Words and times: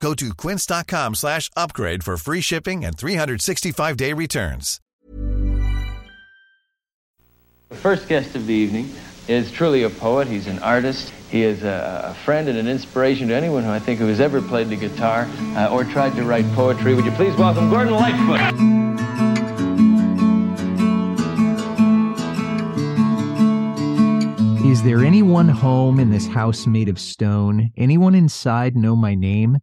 Go 0.00 0.14
to 0.14 0.34
quince.com 0.34 1.14
slash 1.14 1.50
upgrade 1.56 2.04
for 2.04 2.16
free 2.16 2.40
shipping 2.40 2.84
and 2.84 2.96
365-day 2.96 4.12
returns. 4.12 4.80
The 7.68 7.76
first 7.76 8.08
guest 8.08 8.36
of 8.36 8.46
the 8.46 8.54
evening 8.54 8.90
is 9.26 9.50
truly 9.50 9.82
a 9.82 9.90
poet. 9.90 10.28
He's 10.28 10.46
an 10.46 10.60
artist. 10.60 11.10
He 11.30 11.42
is 11.42 11.64
a, 11.64 12.10
a 12.10 12.14
friend 12.14 12.48
and 12.48 12.56
an 12.56 12.68
inspiration 12.68 13.26
to 13.28 13.34
anyone 13.34 13.64
who 13.64 13.70
I 13.70 13.80
think 13.80 13.98
who 13.98 14.06
has 14.06 14.20
ever 14.20 14.40
played 14.40 14.68
the 14.68 14.76
guitar 14.76 15.26
uh, 15.56 15.68
or 15.72 15.82
tried 15.82 16.14
to 16.14 16.24
write 16.24 16.44
poetry. 16.52 16.94
Would 16.94 17.04
you 17.04 17.10
please 17.12 17.34
welcome 17.34 17.68
Gordon 17.68 17.94
Lightfoot? 17.94 18.40
Is 24.70 24.82
there 24.84 25.04
anyone 25.04 25.48
home 25.48 25.98
in 25.98 26.10
this 26.10 26.26
house 26.28 26.66
made 26.66 26.88
of 26.88 27.00
stone? 27.00 27.72
Anyone 27.76 28.14
inside 28.14 28.76
know 28.76 28.94
my 28.94 29.14
name? 29.14 29.58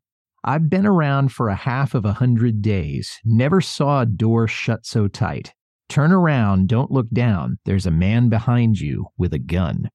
I've 0.46 0.70
been 0.70 0.86
around 0.86 1.32
for 1.32 1.48
a 1.48 1.56
half 1.56 1.96
of 1.96 2.04
a 2.04 2.12
hundred 2.12 2.62
days, 2.62 3.18
never 3.24 3.62
saw 3.62 4.02
a 4.02 4.06
door 4.06 4.46
shut 4.46 4.86
so 4.86 5.08
tight. 5.08 5.54
Turn 5.88 6.12
around, 6.12 6.68
don't 6.68 6.92
look 6.92 7.10
down. 7.12 7.60
There's 7.64 7.86
a 7.86 7.92
man 7.92 8.28
behind 8.28 8.78
you 8.78 9.06
with 9.18 9.34
a 9.34 9.40
gun. 9.40 9.90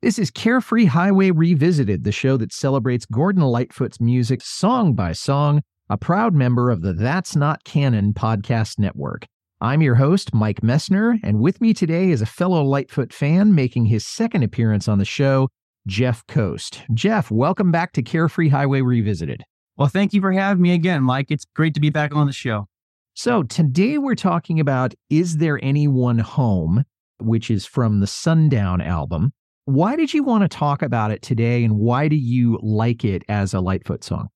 This 0.00 0.18
is 0.18 0.32
Carefree 0.32 0.86
Highway 0.86 1.30
Revisited, 1.30 2.02
the 2.02 2.10
show 2.10 2.36
that 2.38 2.52
celebrates 2.52 3.06
Gordon 3.06 3.44
Lightfoot's 3.44 4.00
music 4.00 4.42
song 4.42 4.94
by 4.94 5.12
song, 5.12 5.62
a 5.88 5.96
proud 5.96 6.34
member 6.34 6.68
of 6.68 6.82
the 6.82 6.92
That's 6.92 7.36
Not 7.36 7.62
Canon 7.62 8.14
podcast 8.14 8.80
network. 8.80 9.26
I'm 9.60 9.80
your 9.80 9.94
host, 9.94 10.34
Mike 10.34 10.62
Messner, 10.62 11.20
and 11.22 11.38
with 11.38 11.60
me 11.60 11.72
today 11.72 12.10
is 12.10 12.20
a 12.20 12.26
fellow 12.26 12.64
Lightfoot 12.64 13.12
fan 13.12 13.54
making 13.54 13.86
his 13.86 14.04
second 14.04 14.42
appearance 14.42 14.88
on 14.88 14.98
the 14.98 15.04
show, 15.04 15.50
Jeff 15.86 16.26
Coast. 16.26 16.82
Jeff, 16.94 17.30
welcome 17.30 17.70
back 17.70 17.92
to 17.92 18.02
Carefree 18.02 18.48
Highway 18.48 18.80
Revisited. 18.80 19.44
Well, 19.76 19.88
thank 19.88 20.12
you 20.12 20.20
for 20.20 20.32
having 20.32 20.62
me 20.62 20.74
again, 20.74 21.02
Mike. 21.02 21.30
It's 21.30 21.46
great 21.56 21.72
to 21.74 21.80
be 21.80 21.88
back 21.88 22.14
on 22.14 22.26
the 22.26 22.32
show. 22.32 22.68
So, 23.14 23.42
today 23.42 23.96
we're 23.96 24.14
talking 24.14 24.60
about 24.60 24.94
Is 25.08 25.38
There 25.38 25.58
Anyone 25.62 26.18
Home, 26.18 26.84
which 27.18 27.50
is 27.50 27.64
from 27.64 28.00
the 28.00 28.06
Sundown 28.06 28.82
album. 28.82 29.32
Why 29.64 29.96
did 29.96 30.12
you 30.12 30.24
want 30.24 30.42
to 30.42 30.48
talk 30.48 30.82
about 30.82 31.10
it 31.10 31.22
today, 31.22 31.64
and 31.64 31.78
why 31.78 32.08
do 32.08 32.16
you 32.16 32.58
like 32.62 33.02
it 33.02 33.22
as 33.30 33.54
a 33.54 33.60
Lightfoot 33.60 34.04
song? 34.04 34.28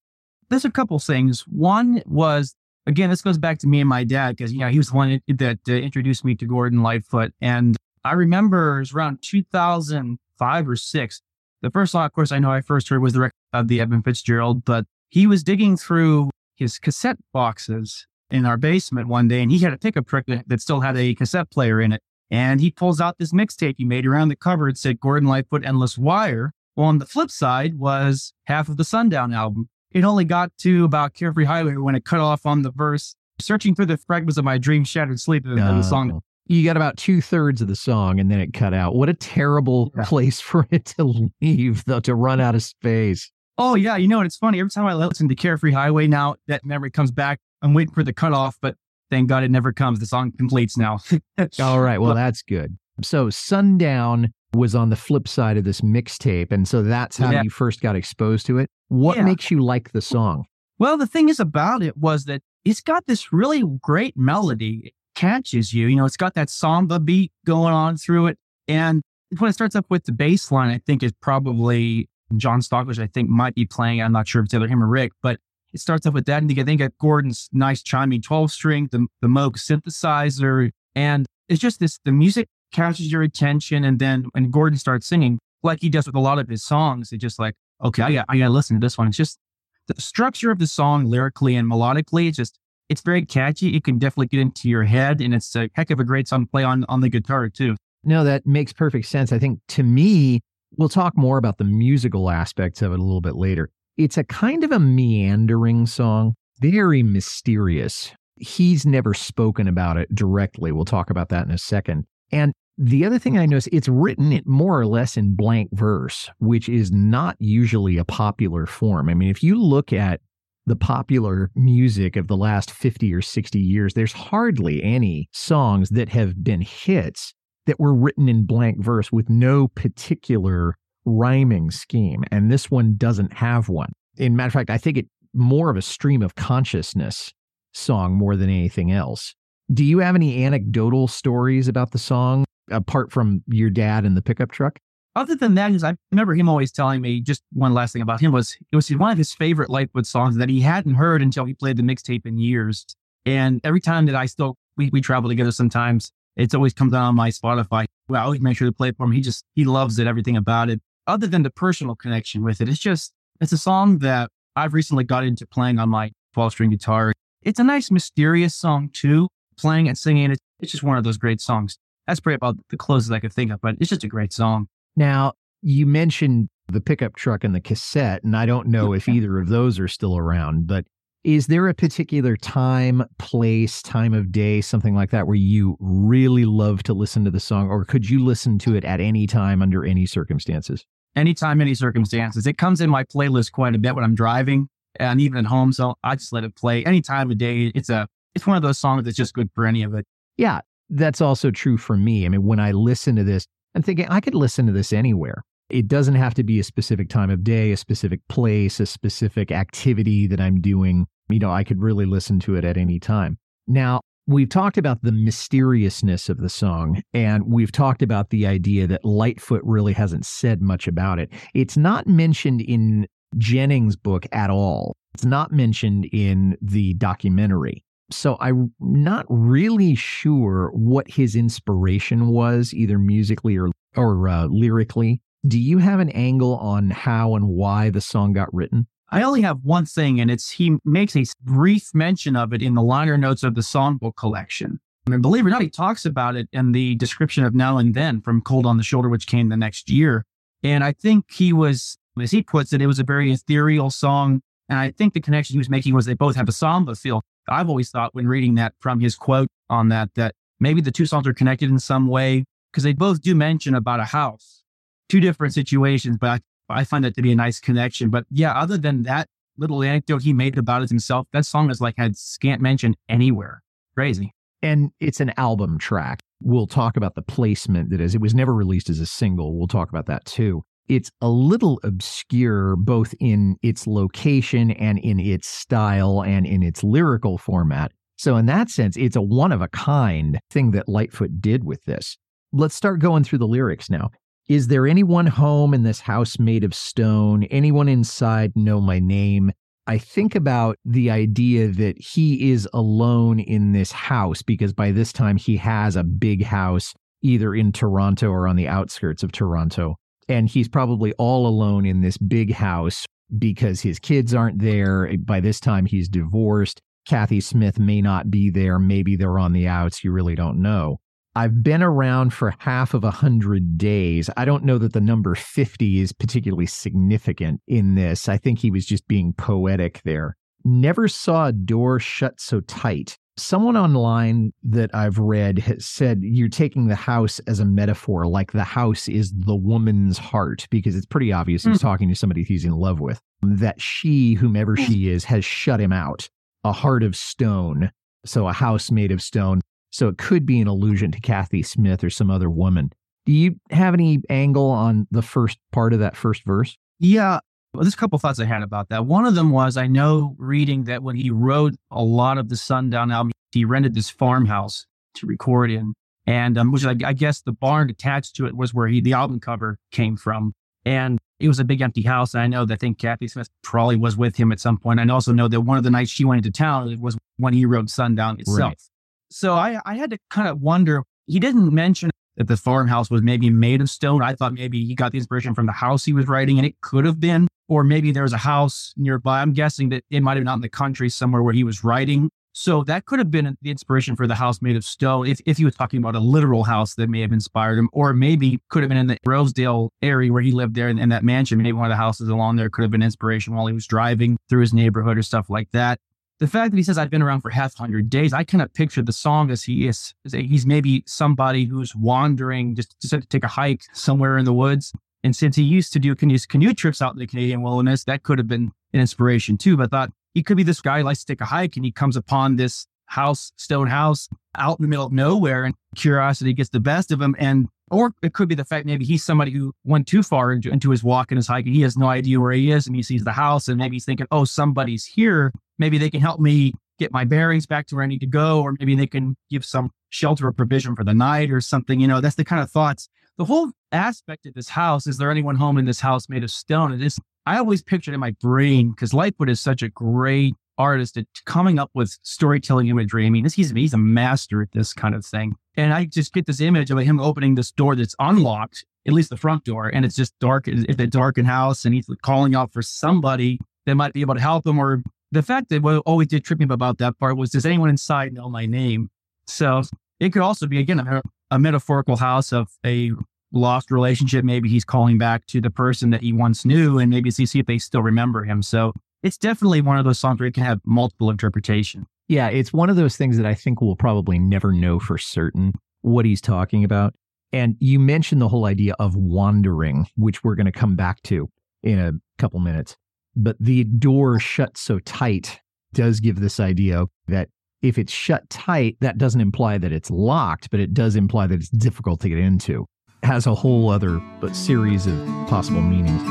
There's 0.49 0.65
a 0.65 0.71
couple 0.71 0.99
things. 0.99 1.43
One 1.43 2.03
was, 2.07 2.55
again, 2.87 3.11
this 3.11 3.21
goes 3.21 3.37
back 3.37 3.59
to 3.59 3.67
me 3.67 3.81
and 3.81 3.89
my 3.89 4.05
dad, 4.05 4.37
because, 4.37 4.55
you 4.55 4.61
know, 4.61 4.69
he 4.69 4.79
was 4.79 4.89
the 4.89 4.97
one 4.97 5.21
that 5.29 5.59
uh, 5.69 5.73
introduced 5.73 6.25
me 6.25 6.35
to 6.37 6.47
Gordon 6.47 6.83
Lightfoot. 6.83 7.33
And 7.43 7.77
I 8.05 8.13
remember 8.13 8.77
it 8.77 8.81
was 8.81 8.95
around 8.95 9.19
2005 9.23 10.69
or 10.69 10.77
six. 10.77 11.21
The 11.61 11.71
first 11.71 11.93
song, 11.93 12.07
of 12.07 12.13
course, 12.13 12.33
I 12.33 12.39
know 12.39 12.51
I 12.51 12.63
first 12.63 12.89
heard 12.89 13.03
was 13.03 13.13
the 13.13 13.21
Wreck 13.21 13.33
of 13.53 13.69
the 13.69 13.81
Edmund 13.81 14.05
Fitzgerald, 14.05 14.65
but 14.65 14.87
he 15.11 15.27
was 15.27 15.43
digging 15.43 15.77
through 15.77 16.31
his 16.57 16.79
cassette 16.79 17.19
boxes 17.33 18.07
in 18.31 18.45
our 18.45 18.57
basement 18.57 19.09
one 19.09 19.29
day 19.29 19.41
and 19.41 19.53
he 19.53 19.59
had 19.59 19.73
a 19.73 19.79
pickup 19.79 20.07
truck 20.07 20.25
that, 20.27 20.49
that 20.49 20.61
still 20.61 20.81
had 20.81 20.97
a 20.97 21.15
cassette 21.15 21.51
player 21.51 21.81
in 21.81 21.93
it. 21.93 22.03
And 22.31 22.61
he 22.61 22.73
pulls 22.73 23.01
out 23.01 23.19
this 23.19 23.33
mixtape 23.33 23.75
he 23.79 23.85
made 23.85 24.05
around 24.05 24.29
the 24.29 24.37
cover. 24.37 24.69
It 24.69 24.79
said 24.79 24.99
Gordon 24.99 25.29
Lightfoot 25.29 25.65
Endless 25.65 25.97
Wire. 25.97 26.53
Well, 26.75 26.89
on 26.89 26.99
the 26.99 27.07
flip 27.07 27.31
side 27.31 27.79
was 27.79 28.33
half 28.47 28.69
of 28.69 28.77
the 28.77 28.85
Sundown 28.85 29.33
album. 29.33 29.69
It 29.93 30.03
only 30.03 30.25
got 30.25 30.51
to 30.59 30.85
about 30.85 31.15
Carefree 31.15 31.45
Highway 31.45 31.77
when 31.77 31.95
it 31.95 32.05
cut 32.05 32.21
off 32.21 32.45
on 32.45 32.63
the 32.63 32.73
verse, 32.73 33.15
searching 33.41 33.75
through 33.75 33.87
the 33.87 33.97
fragments 33.97 34.37
of 34.37 34.45
my 34.45 34.59
dream 34.59 34.85
shattered 34.85 35.21
sleep. 35.21 35.47
And 35.47 35.59
the 35.59 35.83
song 35.83 36.21
you 36.49 36.65
got 36.65 36.77
about 36.77 36.97
two 36.97 37.21
thirds 37.21 37.61
of 37.61 37.69
the 37.69 37.77
song 37.77 38.21
and 38.21 38.31
then 38.31 38.39
it 38.39 38.55
cut 38.55 38.73
out. 38.73 38.95
What 38.95 39.09
a 39.09 39.15
terrible 39.15 39.93
yeah. 39.97 40.05
place 40.05 40.41
for 40.41 40.67
it 40.71 40.85
to 40.97 41.31
leave, 41.41 41.85
though, 41.85 42.01
to 42.01 42.15
run 42.15 42.41
out 42.41 42.55
of 42.55 42.63
space. 42.63 43.31
Oh 43.59 43.75
yeah, 43.75 43.97
you 43.97 44.09
know, 44.09 44.21
it's 44.21 44.37
funny. 44.37 44.61
Every 44.61 44.71
time 44.71 44.87
I 44.87 44.95
listen 44.95 45.29
to 45.29 45.35
Carefree 45.35 45.73
Highway 45.73 46.07
now, 46.07 46.37
that 46.47 46.65
memory 46.65 46.91
comes 46.91 47.11
back. 47.11 47.41
I'm 47.63 47.75
waiting 47.75 47.95
for 47.95 48.03
the 48.03 48.13
cutoff, 48.13 48.59
but 48.61 48.77
thank 49.11 49.29
God 49.29 49.43
it 49.43 49.51
never 49.51 49.73
comes. 49.73 49.99
The 49.99 50.07
song 50.07 50.33
completes 50.37 50.77
now. 50.77 50.99
All 51.61 51.81
right, 51.81 51.99
well 51.99 52.15
that's 52.15 52.43
good. 52.43 52.77
So 53.03 53.31
Sundown 53.31 54.33
was 54.55 54.75
on 54.75 54.91
the 54.91 54.97
flip 54.97 55.29
side 55.29 55.57
of 55.57 55.65
this 55.65 55.81
mixtape, 55.81 56.53
and 56.53 56.67
so 56.69 56.83
that's 56.83 57.17
how 57.17 57.31
yeah. 57.31 57.43
you 57.43 57.51
first 57.51 57.81
got 57.81 57.97
exposed 57.97 58.47
to 58.47 58.59
it. 58.59 58.71
What 58.89 59.17
yeah. 59.17 59.25
makes 59.25 59.51
you 59.51 59.61
like 59.61 59.93
the 59.93 60.03
song? 60.03 60.45
Well, 60.79 60.99
the 60.99 61.07
thing 61.07 61.29
is 61.29 61.41
about 61.41 61.83
it 61.83 61.97
was 61.97 62.25
that 62.25 62.43
it's 62.65 62.81
got 62.81 63.07
this 63.07 63.33
really 63.33 63.63
great 63.81 64.17
melody. 64.17 64.83
It 64.85 64.93
catches 65.15 65.73
you. 65.73 65.87
You 65.87 65.97
know, 65.97 66.05
it's 66.05 66.17
got 66.17 66.35
that 66.35 66.51
samba 66.51 67.01
beat 67.01 67.33
going 67.47 67.73
on 67.73 67.97
through 67.97 68.27
it, 68.27 68.39
and 68.69 69.03
when 69.39 69.49
it 69.49 69.55
starts 69.55 69.75
up 69.75 69.87
with 69.89 70.05
the 70.05 70.13
bass 70.13 70.53
line, 70.53 70.71
I 70.71 70.79
think 70.79 71.03
is 71.03 71.13
probably 71.21 72.09
John 72.37 72.63
Stockwell, 72.63 73.01
I 73.01 73.07
think 73.07 73.29
might 73.29 73.55
be 73.55 73.65
playing. 73.65 74.03
I'm 74.03 74.13
not 74.13 74.29
sure 74.29 74.41
if 74.41 74.47
it's 74.47 74.55
either 74.55 74.69
him 74.69 74.83
or 74.83 74.89
Rick, 74.89 75.13
but 75.23 75.39
it 75.73 75.81
starts 75.81 76.07
off 76.07 76.15
with 76.15 76.27
that. 76.27 76.43
And 76.43 76.55
you 76.55 76.65
think 76.65 76.83
Gordon's 76.99 77.49
nice 77.53 77.83
chiming 77.83 78.23
12 78.23 78.51
string, 78.51 78.89
the, 78.91 79.07
the 79.21 79.29
Moog 79.29 79.57
synthesizer. 79.57 80.71
And 80.95 81.27
it's 81.49 81.61
just 81.61 81.81
this 81.81 81.99
the 82.05 82.13
music 82.13 82.49
catches 82.73 83.11
your 83.13 83.23
attention. 83.23 83.85
And 83.85 83.99
then 83.99 84.27
when 84.33 84.51
Gordon 84.51 84.79
starts 84.79 85.07
singing, 85.07 85.39
like 85.63 85.81
he 85.81 85.89
does 85.89 86.07
with 86.07 86.15
a 86.15 86.21
lot 86.21 86.39
of 86.39 86.49
his 86.49 86.65
songs, 86.65 87.13
it's 87.13 87.21
just 87.21 87.39
like, 87.39 87.55
okay, 87.85 88.03
I 88.03 88.13
got, 88.13 88.27
I 88.29 88.39
got 88.39 88.47
to 88.47 88.51
listen 88.51 88.81
to 88.81 88.85
this 88.85 88.99
one. 88.99 89.09
It's 89.09 89.17
just 89.17 89.39
the 89.87 90.01
structure 90.01 90.51
of 90.51 90.59
the 90.59 90.67
song 90.67 91.07
lyrically 91.07 91.57
and 91.57 91.71
melodically. 91.71 92.29
It's 92.29 92.37
just, 92.37 92.59
it's 92.89 93.03
very 93.03 93.25
catchy. 93.25 93.77
It 93.77 93.85
can 93.85 93.99
definitely 93.99 94.29
get 94.29 94.41
into 94.41 94.69
your 94.69 94.85
head. 94.85 95.21
And 95.21 95.35
it's 95.35 95.55
a 95.57 95.69
heck 95.75 95.91
of 95.91 96.01
a 96.01 96.05
great 96.05 96.29
song 96.29 96.47
to 96.47 96.51
play 96.51 96.65
on, 96.65 96.85
on 96.89 97.01
the 97.01 97.09
guitar 97.09 97.49
too. 97.49 97.77
No, 98.05 98.25
that 98.25 98.47
makes 98.47 98.73
perfect 98.73 99.07
sense. 99.07 99.33
I 99.33 99.39
think 99.39 99.61
to 99.69 99.83
me, 99.83 100.41
We'll 100.77 100.89
talk 100.89 101.17
more 101.17 101.39
about 101.39 101.59
the 101.59 101.65
musical 101.65 102.31
aspects 102.31 102.83
of 102.83 102.93
it 102.93 102.99
a 102.99 103.03
little 103.03 103.21
bit 103.21 103.37
later. 103.37 103.71
It's 103.97 104.19
a 104.19 104.25
kind 104.25 104.63
of 104.63 104.73
a 104.73 104.79
meandering 104.79 105.87
song, 105.87 106.35
very 106.61 107.03
mysterious. 107.03 108.13
He's 108.37 108.85
never 108.85 109.15
spoken 109.15 109.69
about 109.69 109.97
it 109.97 110.15
directly. 110.15 110.73
We'll 110.73 110.85
talk 110.85 111.09
about 111.09 111.31
that 111.31 111.47
in 111.47 111.51
a 111.51 111.59
second. 111.59 112.05
And 112.31 112.53
the 112.77 113.07
other 113.07 113.19
thing 113.19 113.39
I 113.39 113.47
noticed, 113.47 113.71
it's 113.73 113.89
written 113.89 114.39
more 114.45 114.79
or 114.79 114.87
less 114.87 115.17
in 115.17 115.35
blank 115.35 115.71
verse, 115.73 116.29
which 116.41 116.69
is 116.69 116.93
not 116.93 117.37
usually 117.39 117.97
a 117.97 118.05
popular 118.05 118.67
form. 118.67 119.09
I 119.09 119.15
mean, 119.15 119.31
if 119.31 119.43
you 119.43 119.59
look 119.59 119.95
at 119.95 120.21
the 120.67 120.77
popular 120.77 121.51
music 121.55 122.17
of 122.17 122.27
the 122.27 122.37
last 122.37 122.71
50 122.71 123.15
or 123.15 123.23
60 123.23 123.59
years, 123.59 123.95
there's 123.95 124.13
hardly 124.13 124.83
any 124.83 125.29
songs 125.33 125.89
that 125.91 126.11
have 126.11 126.45
been 126.45 126.61
hits 126.61 127.33
that 127.67 127.79
were 127.79 127.95
written 127.95 128.29
in 128.29 128.47
blank 128.47 128.79
verse 128.79 129.13
with 129.13 129.29
no 129.29 129.69
particular 129.69 130.77
rhyming 131.05 131.71
scheme. 131.71 132.25
And 132.31 132.51
this 132.51 132.71
one 132.71 132.97
doesn't 132.97 133.33
have 133.35 133.69
one. 133.69 133.93
In 134.17 134.37
matter 134.37 134.49
of 134.49 134.53
fact, 134.53 134.71
I 134.71 134.79
think 134.79 134.97
it 134.97 135.07
more 135.35 135.71
of 135.71 135.77
a 135.77 135.83
stream 135.83 136.23
of 136.23 136.35
consciousness 136.35 137.33
song 137.75 138.15
more 138.15 138.37
than 138.37 138.49
anything 138.49 138.91
else. 138.91 139.35
Do 139.73 139.85
you 139.85 139.99
have 139.99 140.15
any 140.15 140.45
anecdotal 140.45 141.09
stories 141.09 141.69
about 141.69 141.91
the 141.91 141.99
song 141.99 142.45
apart 142.71 143.13
from 143.13 143.43
your 143.49 143.71
dad 143.71 144.05
and 144.05 144.17
the 144.17 144.23
pickup 144.23 144.51
truck? 144.51 144.79
Other 145.15 145.35
than 145.35 145.55
that, 145.55 145.73
is 145.73 145.83
I 145.83 145.95
remember 146.11 146.35
him 146.35 146.49
always 146.49 146.71
telling 146.71 147.01
me 147.01 147.21
just 147.23 147.43
one 147.53 147.73
last 147.73 147.93
thing 147.93 148.03
about 148.03 148.21
him 148.21 148.33
was 148.33 148.57
it 148.71 148.77
was 148.77 148.89
one 148.91 149.13
of 149.13 149.19
his 149.19 149.33
favorite 149.33 149.71
Lightfoot 149.71 150.07
songs 150.07 150.37
that 150.37 150.51
he 150.51 150.61
hadn't 150.61 150.95
heard 150.95 151.23
until 151.23 151.47
he 151.47 151.55
played 151.55 151.79
the 151.79 151.83
mixtape 151.83 152.27
in 152.27 152.39
years. 152.39 152.85
And 153.25 153.61
every 153.65 153.81
time 153.81 154.07
that 154.07 154.15
I 154.15 154.27
still 154.27 154.57
we, 154.77 154.91
we 154.91 155.01
travel 155.01 155.31
together 155.31 155.53
sometimes, 155.53 156.13
it's 156.37 156.55
always 156.55 156.75
comes 156.75 156.93
out 156.93 157.05
on 157.05 157.15
my 157.15 157.31
Spotify. 157.31 157.87
Well, 158.09 158.21
I 158.21 158.25
always 158.25 158.41
make 158.41 158.57
sure 158.57 158.69
to 158.69 158.73
play 158.73 158.89
it 158.89 158.97
for 158.97 159.05
him. 159.05 159.13
He 159.13 159.21
just, 159.21 159.45
he 159.55 159.65
loves 159.65 159.99
it, 159.99 160.07
everything 160.07 160.37
about 160.37 160.71
it. 160.71 160.81
Other 161.07 161.27
than 161.27 161.43
the 161.43 161.51
personal 161.51 161.95
connection 161.95 162.43
with 162.43 162.61
it, 162.61 162.69
it's 162.69 162.79
just, 162.79 163.13
it's 163.41 163.53
a 163.53 163.59
song 163.59 163.99
that 163.99 164.31
I've 164.55 164.75
recently 164.75 165.05
got 165.05 165.25
into 165.25 165.47
playing 165.47 165.79
on 165.79 165.89
my 165.89 166.13
12 166.35 166.53
string 166.53 166.71
guitar. 166.71 167.13
It's 167.43 167.61
a 167.61 167.65
nice, 167.65 167.91
mysterious 167.91 168.55
song 168.55 168.91
too. 168.93 169.29
Playing 169.59 169.89
and 169.89 169.97
singing 169.97 170.31
it, 170.31 170.39
it's 170.61 170.73
just 170.73 170.83
one 170.83 170.99
of 170.99 171.05
those 171.05 171.17
great 171.17 171.41
songs. 171.41 171.79
That's 172.07 172.21
pretty 172.21 172.37
about 172.37 172.57
the 172.69 172.77
closest 172.77 173.13
I 173.13 173.21
could 173.21 173.33
think 173.33 173.51
of, 173.51 173.61
but 173.61 173.77
it's 173.81 173.89
just 173.89 174.05
a 174.05 174.09
great 174.09 174.33
song. 174.33 174.69
Now, 174.97 175.33
you 175.63 175.87
mentioned 175.87 176.49
the 176.69 176.81
pickup 176.81 177.17
truck 177.17 177.45
and 177.45 177.55
the 177.55 177.61
cassette, 177.61 178.23
and 178.23 178.37
I 178.37 178.47
don't 178.47 178.69
know 178.69 178.93
if 178.93 179.09
either 179.09 179.39
of 179.39 179.49
those 179.49 179.79
are 179.79 179.89
still 179.89 180.17
around, 180.17 180.67
but 180.67 180.85
is 181.27 181.49
there 181.49 181.67
a 181.67 181.75
particular 181.75 182.37
time, 182.37 183.03
place, 183.19 183.83
time 183.83 184.15
of 184.15 184.31
day, 184.31 184.61
something 184.61 184.95
like 184.95 185.11
that, 185.11 185.27
where 185.27 185.35
you 185.35 185.77
really 185.81 186.45
love 186.45 186.85
to 186.85 186.95
listen 186.95 187.25
to 187.25 187.33
the 187.33 187.41
song, 187.41 187.69
or 187.69 187.85
could 187.85 188.09
you 188.09 188.25
listen 188.25 188.61
to 188.61 188.77
it 188.77 188.85
at 188.85 189.01
any 189.01 189.27
time 189.27 189.61
under 189.61 189.85
any 189.85 190.07
circumstances? 190.07 190.87
Anytime, 191.17 191.61
any 191.61 191.75
circumstances. 191.75 192.47
It 192.47 192.59
comes 192.59 192.81
in 192.81 192.89
my 192.89 193.03
playlist 193.03 193.51
quite 193.51 193.75
a 193.75 193.79
bit 193.79 193.97
when 193.97 194.05
I'm 194.05 194.15
driving 194.15 194.69
and 195.01 195.21
even 195.21 195.37
at 195.37 195.47
home. 195.47 195.73
So 195.73 195.97
I 196.05 196.15
just 196.15 196.33
let 196.33 196.45
it 196.45 196.55
play 196.55 196.85
any 196.85 197.01
time 197.01 197.29
of 197.29 197.39
day. 197.39 197.73
It's 197.75 197.91
a 197.91 198.07
it's 198.37 198.47
one 198.47 198.57
of 198.57 198.63
those 198.63 198.79
songs 198.79 199.03
that's 199.03 199.17
just 199.17 199.35
good 199.35 199.51
for 199.53 199.67
any 199.67 199.83
of 199.83 199.95
it. 199.95 200.07
Yeah, 200.37 200.61
that's 200.91 201.21
also 201.21 201.51
true 201.51 201.77
for 201.77 201.97
me. 201.97 202.25
I 202.25 202.29
mean, 202.29 202.45
when 202.45 202.61
I 202.61 202.71
listen 202.71 203.17
to 203.17 203.25
this, 203.25 203.49
I'm 203.75 203.83
thinking 203.83 204.07
I 204.09 204.21
could 204.21 204.37
listen 204.37 204.65
to 204.67 204.73
this 204.73 204.93
anywhere. 204.93 205.43
It 205.71 205.89
doesn't 205.89 206.15
have 206.15 206.35
to 206.35 206.45
be 206.45 206.61
a 206.61 206.65
specific 206.65 207.09
time 207.09 207.31
of 207.31 207.43
day, 207.43 207.73
a 207.73 207.77
specific 207.77 208.21
place, 208.29 208.79
a 208.79 208.87
specific 208.87 209.51
activity 209.51 210.29
that 210.29 210.41
I'm 210.41 210.61
doing. 210.61 211.09
You 211.29 211.39
know, 211.39 211.51
I 211.51 211.65
could 211.65 211.81
really 211.81 212.07
listen 212.07 212.39
to 212.41 212.55
it 212.55 212.65
at 212.65 212.77
any 212.77 213.01
time. 213.01 213.39
Now, 213.67 214.01
we've 214.27 214.49
talked 214.49 214.79
about 214.79 215.03
the 215.03 215.13
mysteriousness 215.13 216.29
of 216.29 216.39
the 216.39 216.49
song, 216.49 217.03
and 217.13 217.45
we've 217.47 217.73
talked 217.73 218.03
about 218.03 218.31
the 218.31 218.47
idea 218.47 218.87
that 218.87 219.05
Lightfoot 219.05 219.63
really 219.65 219.93
hasn't 219.93 220.25
said 220.25 220.63
much 220.63 220.87
about 220.87 221.19
it. 221.19 221.31
It's 221.55 221.77
not 221.77 222.07
mentioned 222.07 222.61
in 222.61 223.07
Jennings' 223.39 223.97
book 223.97 224.27
at 224.33 224.51
all, 224.51 224.97
it's 225.15 225.25
not 225.25 225.51
mentioned 225.51 226.05
in 226.13 226.57
the 226.61 226.95
documentary. 226.95 227.83
So 228.11 228.37
I'm 228.39 228.73
not 228.79 229.27
really 229.29 229.95
sure 229.95 230.71
what 230.75 231.11
his 231.11 231.35
inspiration 231.35 232.29
was, 232.29 232.73
either 232.73 232.99
musically 232.99 233.57
or, 233.57 233.71
or 233.97 234.29
uh, 234.29 234.47
lyrically. 234.47 235.21
Do 235.49 235.59
you 235.59 235.79
have 235.79 235.99
an 236.01 236.11
angle 236.11 236.57
on 236.59 236.91
how 236.91 237.35
and 237.35 237.49
why 237.49 237.91
the 237.91 238.01
song 238.01 238.33
got 238.33 238.53
written? 238.55 238.87
I 239.11 239.23
only 239.23 239.43
have 239.43 239.61
one 239.63 239.87
thing, 239.87 240.21
and 240.21 240.31
it's 240.31 240.51
he 240.51 240.79
makes 240.85 241.17
a 241.17 241.25
brief 241.43 241.95
mention 241.95 242.35
of 242.35 242.53
it 242.53 242.61
in 242.61 242.75
the 242.75 242.83
liner 242.83 243.17
notes 243.17 243.43
of 243.43 243.55
the 243.55 243.61
songbook 243.61 244.17
collection. 244.17 244.81
I 245.07 245.11
mean, 245.11 245.21
believe 245.21 245.45
it 245.45 245.49
or 245.49 245.51
not, 245.51 245.63
he 245.63 245.71
talks 245.71 246.05
about 246.05 246.35
it 246.35 246.49
in 246.53 246.73
the 246.73 246.97
description 246.97 247.45
of 247.45 247.55
Now 247.55 247.79
and 247.79 247.95
Then 247.95 248.21
from 248.21 248.43
Cold 248.43 248.67
on 248.67 248.77
the 248.77 248.83
Shoulder, 248.83 249.09
which 249.09 249.29
came 249.29 249.49
the 249.49 249.57
next 249.57 249.89
year. 249.89 250.25
And 250.65 250.83
I 250.83 250.93
think 250.93 251.31
he 251.31 251.53
was, 251.53 251.97
as 252.21 252.33
he 252.33 252.43
puts 252.43 252.73
it, 252.73 252.83
it 252.83 252.89
was 252.89 252.99
a 252.99 253.05
very 253.05 253.31
ethereal 253.31 253.91
song. 253.91 254.41
And 254.69 254.79
I 254.81 254.91
think 254.91 255.15
the 255.15 255.21
connection 255.21 255.55
he 255.55 255.59
was 255.59 255.71
making 255.71 255.95
was 255.95 256.07
they 256.07 256.15
both 256.15 256.35
have 256.35 256.49
a 256.49 256.53
samba 256.53 256.97
feel. 256.97 257.23
I've 257.49 257.69
always 257.69 257.91
thought 257.91 258.13
when 258.17 258.27
reading 258.27 258.57
that 258.57 258.75
from 258.81 258.99
his 258.99 259.15
quote 259.15 259.47
on 259.71 259.91
that, 259.91 260.11
that 260.17 260.35
maybe 260.59 260.81
the 260.81 260.91
two 260.91 261.07
songs 261.07 261.29
are 261.29 261.35
connected 261.35 261.71
in 261.71 261.79
some 261.79 262.09
way 262.09 262.45
because 262.73 262.83
they 262.83 262.93
both 262.93 263.23
do 263.23 263.37
mention 263.37 263.77
about 263.77 264.01
a 264.01 264.05
house, 264.05 264.65
two 265.09 265.21
different 265.21 265.55
situations, 265.55 266.17
but 266.21 266.43
I 266.69 266.85
find 266.85 267.05
that 267.05 267.15
to 267.17 267.23
be 267.23 267.33
a 267.33 267.37
nice 267.37 267.61
connection. 267.61 268.11
But 268.11 268.25
yeah, 268.31 268.53
other 268.53 268.77
than 268.77 269.05
that 269.05 269.29
little 269.59 269.83
anecdote 269.83 270.23
he 270.23 270.33
made 270.33 270.59
about 270.59 270.83
it 270.83 270.89
himself, 270.89 271.27
that 271.33 271.47
song 271.47 271.71
is 271.71 271.81
like 271.81 271.95
had 271.97 272.17
scant 272.17 272.61
mention 272.61 272.95
anywhere. 273.09 273.63
Crazy. 273.95 274.33
And 274.63 274.91
it's 275.01 275.21
an 275.21 275.33
album 275.37 275.79
track. 275.79 276.21
We'll 276.41 276.67
talk 276.67 276.97
about 276.97 277.15
the 277.15 277.23
placement 277.23 277.91
that 277.91 278.01
is. 278.01 278.15
It 278.15 278.21
was 278.21 278.35
never 278.35 278.55
released 278.55 278.91
as 278.91 279.01
a 279.01 279.07
single. 279.07 279.57
We'll 279.57 279.69
talk 279.69 279.89
about 279.89 280.07
that 280.07 280.25
too. 280.25 280.63
It's 280.89 281.11
a 281.21 281.29
little 281.29 281.81
obscure 281.83 282.77
both 282.77 283.15
in 283.19 283.57
its 283.63 283.87
location 283.87 284.71
and 284.73 284.99
in 284.99 285.19
its 285.19 285.49
style 285.49 286.23
and 286.23 286.47
in 286.47 286.63
its 286.63 286.85
lyrical 286.85 287.39
format. 287.39 287.93
So, 288.19 288.37
in 288.37 288.47
that 288.47 288.71
sense, 288.71 288.97
it's 288.97 289.17
a 289.17 289.21
one 289.21 289.53
of 289.53 289.61
a 289.61 289.69
kind 289.69 290.39
thing 290.51 290.71
that 290.71 290.89
Lightfoot 290.89 291.41
did 291.41 291.65
with 291.65 291.85
this. 291.85 292.17
Let's 292.53 292.75
start 292.75 293.01
going 293.01 293.25
through 293.25 293.39
the 293.39 293.49
lyrics 293.49 293.91
now. 293.91 294.11
Is 294.49 294.69
there 294.69 294.87
anyone 294.87 295.27
home 295.27 295.75
in 295.75 295.83
this 295.83 295.99
house 295.99 296.39
made 296.39 296.63
of 296.63 296.73
stone? 296.73 297.43
Anyone 297.45 297.89
inside 297.89 298.53
know 298.55 298.81
my 298.81 299.01
name? 299.01 299.51
I 299.89 299.99
think 299.99 300.37
about 300.37 300.79
the 300.85 301.11
idea 301.11 301.67
that 301.67 302.01
he 302.01 302.53
is 302.53 302.69
alone 302.73 303.41
in 303.41 303.73
this 303.73 303.91
house 303.91 304.43
because 304.43 304.73
by 304.73 304.93
this 304.93 305.13
time 305.13 305.37
he 305.37 305.57
has 305.57 305.97
a 305.97 306.05
big 306.05 306.45
house 306.45 306.95
either 307.23 307.57
in 307.57 307.73
Toronto 307.73 308.29
or 308.29 308.47
on 308.47 308.55
the 308.55 308.69
outskirts 308.69 309.25
of 309.25 309.33
Toronto. 309.33 309.97
And 310.29 310.49
he's 310.49 310.69
probably 310.69 311.13
all 311.15 311.49
alone 311.49 311.85
in 311.85 312.03
this 312.03 312.17
big 312.17 312.53
house 312.53 313.05
because 313.39 313.81
his 313.81 313.99
kids 313.99 314.33
aren't 314.33 314.61
there. 314.61 315.11
By 315.19 315.41
this 315.41 315.59
time, 315.59 315.87
he's 315.87 316.09
divorced. 316.09 316.81
Kathy 317.05 317.41
Smith 317.41 317.81
may 317.81 318.01
not 318.01 318.31
be 318.31 318.51
there. 318.51 318.79
Maybe 318.79 319.17
they're 319.17 319.41
on 319.41 319.53
the 319.53 319.67
outs. 319.67 320.05
You 320.05 320.13
really 320.13 320.37
don't 320.37 320.63
know. 320.63 320.99
I've 321.37 321.63
been 321.63 321.83
around 321.83 322.33
for 322.33 322.55
half 322.61 322.95
of 322.95 323.05
a 323.05 323.11
hundred 323.11 323.77
days. 323.77 324.31
I 324.39 324.47
don't 324.47 324.65
know 324.65 324.79
that 324.79 324.95
the 324.95 325.03
number 325.03 325.35
50 325.35 326.01
is 326.01 326.11
particularly 326.11 326.65
significant 326.65 327.61
in 327.69 327.95
this. 327.95 328.27
I 328.27 328.39
think 328.39 328.59
he 328.59 328.71
was 328.71 328.87
just 328.87 329.07
being 329.07 329.35
poetic 329.35 330.01
there. 330.05 330.35
Never 330.65 331.09
saw 331.09 331.49
a 331.49 331.53
door 331.53 332.01
shut 332.01 332.41
so 332.41 332.61
tight. 332.63 333.19
Someone 333.37 333.77
online 333.77 334.55
that 334.63 334.89
I've 334.95 335.19
read 335.19 335.59
has 335.59 335.85
said 335.85 336.21
you're 336.23 336.49
taking 336.49 336.87
the 336.87 336.95
house 336.95 337.39
as 337.41 337.61
a 337.61 337.67
metaphor, 337.67 338.27
like 338.27 338.53
the 338.53 338.65
house 338.65 339.07
is 339.07 339.31
the 339.37 339.55
woman's 339.55 340.17
heart, 340.17 340.67
because 340.71 340.97
it's 340.97 341.05
pretty 341.05 341.35
obvious 341.35 341.65
he's 341.65 341.77
mm. 341.77 341.83
talking 341.83 342.09
to 342.09 342.15
somebody 342.15 342.45
he's 342.45 342.65
in 342.65 342.73
love 342.73 342.99
with. 342.99 343.21
That 343.43 343.79
she, 343.79 344.33
whomever 344.33 344.75
she 344.75 345.11
is, 345.11 345.25
has 345.25 345.45
shut 345.45 345.83
him 345.83 345.93
out. 345.93 346.31
A 346.65 346.73
heart 346.73 347.03
of 347.03 347.15
stone. 347.15 347.91
So 348.25 348.49
a 348.49 348.55
house 348.55 348.91
made 348.91 349.13
of 349.13 349.21
stone. 349.21 349.61
So 349.97 350.09
it 350.09 350.19
could 350.19 350.45
be 350.45 350.61
an 350.61 350.69
allusion 350.69 351.11
to 351.13 351.21
Kathy 351.21 351.63
Smith 351.63 352.05
or 352.05 352.11
some 352.11 352.31
other 352.31 352.51
woman. 352.51 352.93
Do 353.25 353.33
you 353.33 353.57
have 353.71 353.95
any 353.95 354.21
angle 354.29 354.71
on 354.71 355.07
the 355.11 355.23
first 355.23 355.57
part 355.73 355.95
of 355.95 356.01
that 356.01 356.15
first 356.15 356.45
verse? 356.45 356.77
Yeah. 356.99 357.41
Well, 357.73 357.83
there's 357.83 357.95
a 357.95 357.97
couple 357.97 358.19
thoughts 358.19 358.39
I 358.39 358.45
had 358.45 358.63
about 358.63 358.91
that. 358.91 359.07
One 359.07 359.25
of 359.25 359.35
them 359.35 359.53
was 359.53 359.79
I 359.79 359.87
know 359.87 360.37
reading 360.37 360.85
that 360.85 361.03
when 361.03 361.17
he 361.17 361.31
wrote 361.31 361.77
a 361.91 362.03
lot 362.03 362.37
of 362.37 362.51
the 362.51 362.59
Sundown 362.59 363.11
album, 363.11 363.33
he 363.53 363.65
rented 363.65 363.95
this 363.95 364.11
farmhouse 364.11 364.85
to 365.15 365.27
record 365.27 365.71
in. 365.71 365.95
And 366.27 366.59
um, 366.59 366.73
which 366.73 366.85
I, 366.85 366.95
I 367.03 367.15
guess 367.15 367.41
the 367.41 367.53
barn 367.53 367.89
attached 367.89 368.37
to 368.37 368.45
it 368.45 368.55
was 368.55 368.75
where 368.75 368.89
he, 368.89 369.01
the 369.01 369.15
album 369.15 369.41
cover 369.41 369.79
came 369.93 370.19
from. 370.19 370.53
And 370.85 371.19
it 371.41 371.49
was 371.49 371.59
a 371.59 371.65
big 371.65 371.81
empty 371.81 372.03
house. 372.03 372.35
And 372.35 372.43
I 372.43 372.49
know 372.49 372.67
that 372.67 372.75
I 372.75 372.77
think 372.77 372.99
Kathy 372.99 373.29
Smith 373.29 373.49
probably 373.63 373.97
was 373.97 374.15
with 374.15 374.37
him 374.37 374.53
at 374.53 374.61
some 374.61 374.77
point. 374.77 375.01
I 375.01 375.09
also 375.09 375.33
know 375.33 375.49
that 375.49 375.63
one 375.63 375.79
of 375.79 375.85
the 375.85 375.91
nights 375.91 376.11
she 376.11 376.27
went 376.27 376.45
into 376.45 376.51
town 376.51 377.01
was 377.01 377.17
when 377.39 377.55
he 377.55 377.65
wrote 377.65 377.89
Sundown 377.89 378.39
itself. 378.39 378.59
Right. 378.59 378.83
So 379.31 379.55
I, 379.55 379.81
I 379.85 379.95
had 379.95 380.11
to 380.11 380.19
kind 380.31 380.49
of 380.49 380.61
wonder. 380.61 381.03
He 381.27 381.41
didn't 381.41 381.73
mention 381.73 382.11
that 382.37 382.49
the 382.49 382.57
farmhouse 382.57 383.11
was 383.11 383.23
maybe 383.23 383.51
made 383.51 383.81
of 383.81 383.91
stone. 383.91 384.23
I 384.23 384.35
thought 384.35 384.53
maybe 384.53 384.85
he 384.85 384.95
got 384.95 385.13
the 385.13 385.19
inspiration 385.19 385.55
from 385.55 385.67
the 385.67 385.73
house 385.73 386.05
he 386.05 386.13
was 386.13 386.29
writing, 386.29 386.59
and 386.59 386.67
it 386.67 386.81
could 386.81 387.05
have 387.05 387.19
been, 387.19 387.49
or 387.69 387.83
maybe 387.83 388.13
there 388.13 388.23
was 388.23 388.33
a 388.33 388.39
house 388.39 388.93
nearby. 388.97 389.41
I'm 389.41 389.53
guessing 389.53 389.89
that 389.91 390.05
it 390.11 390.23
might 390.23 390.37
have 390.37 390.43
been 390.43 390.49
out 390.49 390.57
in 390.57 390.61
the 390.61 390.69
country 390.69 391.09
somewhere 391.09 391.43
where 391.43 391.55
he 391.55 391.65
was 391.65 391.83
writing. 391.83 392.31
So 392.53 392.85
that 392.85 393.05
could 393.05 393.19
have 393.19 393.31
been 393.31 393.55
the 393.61 393.71
inspiration 393.71 394.17
for 394.17 394.27
the 394.27 394.35
house 394.35 394.63
made 394.63 394.77
of 394.77 394.85
stone. 394.85 395.27
If, 395.27 395.41
if 395.45 395.59
he 395.59 395.67
was 395.67 395.75
talking 395.75 395.99
about 395.99 396.15
a 396.15 396.21
literal 396.21 396.65
house 396.65 396.95
that 396.95 397.11
may 397.11 397.21
have 397.21 397.33
inspired 397.33 397.79
him, 397.79 397.91
or 397.93 398.15
maybe 398.15 398.61
could 398.71 398.83
have 398.83 398.89
been 398.89 398.97
in 398.97 399.09
the 399.09 399.19
Rosedale 399.27 399.91
area 400.01 400.33
where 400.33 400.41
he 400.41 400.53
lived 400.53 400.75
there 400.75 400.89
in, 400.89 400.99
in 400.99 401.11
that 401.11 401.23
mansion. 401.23 401.59
Maybe 401.59 401.75
one 401.75 401.85
of 401.85 401.91
the 401.91 401.97
houses 401.97 402.31
along 402.31 402.57
there 402.57 402.71
could 402.71 402.81
have 402.81 402.91
been 402.91 403.03
inspiration 403.03 403.55
while 403.55 403.67
he 403.67 403.75
was 403.75 403.87
driving 403.87 404.39
through 404.49 404.63
his 404.63 404.73
neighborhood 404.73 405.19
or 405.19 405.23
stuff 405.23 405.51
like 405.51 405.71
that 405.73 405.99
the 406.39 406.47
fact 406.47 406.71
that 406.71 406.77
he 406.77 406.83
says 406.83 406.99
I've 406.99 407.11
been 407.11 407.23
around 407.23 407.41
for 407.41 407.51
half 407.51 407.75
hundred 407.75 408.11
days, 408.11 408.33
I 408.33 408.45
kind 408.45 408.61
of 408.63 408.73
picture 408.75 409.03
the 409.03 409.13
song 409.13 409.51
as 409.51 409.63
he 409.63 409.89
is. 409.89 410.15
He's 410.31 410.67
maybe 410.67 411.03
somebody 411.07 411.65
who's 411.65 411.95
wandering 411.97 412.75
just 412.75 412.95
to 413.09 413.21
take 413.21 413.45
a 413.45 413.49
hike 413.49 413.83
somewhere 413.93 414.37
in 414.37 414.45
the 414.45 414.53
woods. 414.53 414.93
And 415.25 415.35
since 415.35 415.57
he 415.57 415.63
used 415.63 415.93
to 415.95 415.99
do 415.99 416.15
canoe, 416.15 416.39
canoe 416.49 416.75
trips 416.75 417.01
out 417.01 417.15
in 417.15 417.19
the 417.19 417.27
Canadian 417.27 417.63
wilderness, 417.63 418.05
that 418.05 418.23
could 418.23 418.39
have 418.39 418.47
been 418.47 418.71
an 418.93 419.01
inspiration 419.01 419.57
too. 419.57 419.77
But 419.77 419.85
I 419.85 419.89
thought 419.89 420.13
he 420.35 420.43
could 420.43 420.57
be 420.57 420.63
this 420.63 420.81
guy 420.81 420.99
who 420.99 421.05
likes 421.05 421.21
to 421.21 421.27
take 421.27 421.41
a 421.41 421.47
hike 421.47 421.77
and 421.77 421.85
he 421.85 421.91
comes 421.91 422.17
upon 422.17 422.57
this 422.57 422.87
house, 423.07 423.53
stone 423.57 423.87
house 423.87 424.29
out 424.57 424.79
in 424.79 424.83
the 424.83 424.89
middle 424.89 425.07
of 425.07 425.13
nowhere 425.13 425.65
and 425.65 425.75
curiosity 425.97 426.53
gets 426.53 426.69
the 426.69 426.81
best 426.81 427.11
of 427.13 427.21
him. 427.21 427.35
And, 427.39 427.69
or 427.91 428.13
it 428.23 428.35
could 428.35 428.49
be 428.49 428.55
the 428.55 428.65
fact 428.65 428.85
maybe 428.85 429.07
he's 429.07 429.25
somebody 429.25 429.53
who 429.53 429.73
went 429.85 430.07
too 430.07 430.23
far 430.23 430.53
into, 430.53 430.71
into 430.71 430.91
his 430.91 431.03
walk 431.03 431.31
and 431.31 431.39
his 431.39 431.47
hike 431.47 431.65
and 431.65 431.75
he 431.75 431.83
has 431.83 431.97
no 431.97 432.09
idea 432.09 432.39
where 432.39 432.53
he 432.53 432.71
is 432.71 432.87
and 432.87 432.95
he 432.95 433.03
sees 433.03 433.25
the 433.25 433.33
house 433.33 433.69
and 433.69 433.79
maybe 433.79 433.97
he's 433.97 434.05
thinking, 434.05 434.27
oh, 434.31 434.45
somebody's 434.45 435.07
here 435.07 435.53
maybe 435.79 435.99
they 435.99 436.11
can 436.11 436.21
help 436.21 436.41
me 436.41 436.73
get 436.99 437.13
my 437.13 437.25
bearings 437.25 437.67
back 437.67 437.87
to 437.89 437.95
where 437.95 438.05
I 438.05 438.07
need 438.07 438.21
to 438.21 438.27
go, 438.27 438.63
or 438.63 438.75
maybe 438.79 438.95
they 438.95 439.07
can 439.07 439.37
give 439.51 439.65
some 439.65 439.91
shelter 440.09 440.47
or 440.47 440.53
provision 440.53 440.97
for 440.97 441.05
the 441.05 441.15
night 441.15 441.51
or 441.51 441.61
something. 441.61 442.01
You 442.01 442.09
know, 442.09 442.21
that's 442.21 442.37
the 442.37 442.45
kind 442.45 442.63
of 442.63 442.71
thoughts. 442.71 443.09
The 443.39 443.45
whole 443.45 443.71
aspect 443.93 444.47
of 444.47 444.55
this 444.55 444.71
house 444.71 445.07
is 445.07 445.19
there 445.19 445.31
anyone 445.31 445.57
home 445.57 445.77
in 445.79 445.85
this 445.85 446.01
house 446.01 446.29
made 446.29 446.43
of 446.43 446.51
stone? 446.51 446.93
It 446.93 447.03
is, 447.03 447.19
I 447.45 447.59
always 447.59 447.83
pictured 447.83 448.15
in 448.15 448.21
my 448.21 448.35
brain 448.41 448.91
because 448.91 449.13
Lightfoot 449.13 449.51
is 449.51 449.61
such 449.61 449.83
a 449.83 449.91
great 449.91 450.55
artist 450.79 451.17
at 451.17 451.27
coming 451.45 451.79
up 451.79 451.91
with 451.95 452.19
storytelling 452.23 452.89
imagery. 452.89 453.27
I 453.27 453.31
mean, 453.31 453.45
he's, 453.45 453.71
he's 453.71 453.95
a 453.95 453.99
master 453.99 454.63
at 454.63 454.73
this 454.73 454.93
kind 454.93 455.15
of 455.15 455.25
thing. 455.25 455.55
And 455.77 455.93
I 455.93 456.07
just 456.07 456.33
get 456.33 456.47
this 456.47 456.61
image 456.61 456.91
of 456.91 456.99
him 456.99 457.21
opening 457.21 457.55
this 457.55 457.71
door 457.71 457.95
that's 457.95 458.15
unlocked, 458.19 458.85
at 459.07 459.13
least 459.13 459.31
the 459.31 459.37
front 459.37 459.65
door, 459.65 459.89
and 459.89 460.05
it's 460.05 460.17
just 460.17 460.35
dark. 460.39 460.67
It's 460.69 461.01
a 461.01 461.07
darkened 461.07 461.47
house, 461.47 461.85
and 461.85 461.95
he's 461.95 462.09
calling 462.23 462.55
out 462.55 462.73
for 462.73 462.83
somebody 462.83 463.59
that 463.85 463.95
might 463.95 464.13
be 464.13 464.21
able 464.21 464.35
to 464.35 464.41
help 464.41 464.67
him 464.67 464.79
or 464.79 465.03
the 465.33 465.43
fact 465.43 465.69
that 465.71 465.83
what 465.83 466.03
always 466.07 466.29
did 466.29 466.45
trip 466.45 466.59
me 466.59 466.67
about 466.69 466.99
that 466.99 467.19
part 467.19 467.37
was 467.37 467.51
does 467.51 467.67
anyone 467.67 467.91
inside 467.91 468.33
know 468.33 468.49
my 468.49 468.67
name? 468.67 469.11
So 469.47 469.83
it 470.21 470.33
could 470.33 470.43
also 470.43 470.67
be, 470.67 470.79
again, 470.79 471.01
a, 471.01 471.23
a 471.51 471.59
metaphorical 471.59 472.17
house 472.17 472.53
of 472.53 472.69
a 472.85 473.11
lost 473.53 473.91
relationship. 473.91 474.45
Maybe 474.45 474.69
he's 474.69 474.85
calling 474.85 475.19
back 475.19 475.47
to 475.47 475.61
the 475.61 475.71
person 475.71 476.11
that 476.11 476.23
he 476.23 476.33
once 476.33 476.65
knew 476.65 476.99
and 476.99 477.11
maybe 477.11 477.31
see 477.31 477.59
if 477.59 477.67
they 477.67 477.79
still 477.79 478.03
remember 478.03 478.45
him. 478.45 478.63
So 478.63 478.93
it's 479.23 479.39
definitely 479.39 479.81
one 479.81 479.99
of 479.99 480.05
those 480.05 480.19
songs 480.19 480.41
where 480.41 480.49
it 480.49 480.55
can 480.55 480.65
have 480.65 480.81
multiple 480.85 481.31
interpretation. 481.31 482.07
Yeah, 482.29 482.49
it's 482.49 482.73
one 482.73 482.91
of 482.91 482.97
those 482.97 483.17
things 483.17 483.37
that 483.37 483.47
I 483.47 483.55
think 483.55 483.81
we'll 483.81 483.97
probably 483.97 484.39
never 484.39 484.73
know 484.73 484.99
for 484.99 485.17
certain 485.17 485.75
what 486.03 486.25
he's 486.25 486.41
talking 486.41 486.85
about. 486.85 487.15
And 487.53 487.77
you 487.79 488.01
mentioned 488.01 488.43
the 488.43 488.49
whole 488.49 488.65
idea 488.65 488.95
of 488.99 489.17
wandering, 489.17 490.09
which 490.17 490.43
we're 490.43 490.57
going 490.57 490.67
to 490.67 490.73
come 490.73 490.97
back 490.97 491.23
to 491.23 491.49
in 491.83 491.99
a 491.99 492.13
couple 492.39 492.59
minutes 492.59 492.97
but 493.37 493.57
the 493.61 493.85
door 493.85 494.41
shut 494.41 494.79
so 494.79 494.99
tight 495.01 495.61
does 495.93 496.21
give 496.21 496.41
this 496.41 496.59
idea 496.59 497.05
that 497.29 497.49
if 497.83 497.99
it's 497.99 498.13
shut 498.13 498.49
tight, 498.49 498.97
that 499.01 499.19
doesn't 499.19 499.41
imply 499.41 499.79
that 499.79 499.93
it's 499.93 500.11
locked, 500.11 500.71
but 500.71 500.81
it 500.81 500.95
does 500.95 501.15
imply 501.15 501.47
that 501.47 501.57
it's 501.57 501.69
difficult 501.69 502.21
to 502.21 502.29
get 502.31 502.39
into. 502.39 502.87
It 503.23 503.27
has 503.27 503.47
a 503.47 503.55
whole 503.55 503.91
other 503.91 504.21
but 504.41 504.57
series 504.57 505.07
of 505.07 505.15
possible 505.47 505.83
meanings. 505.83 506.23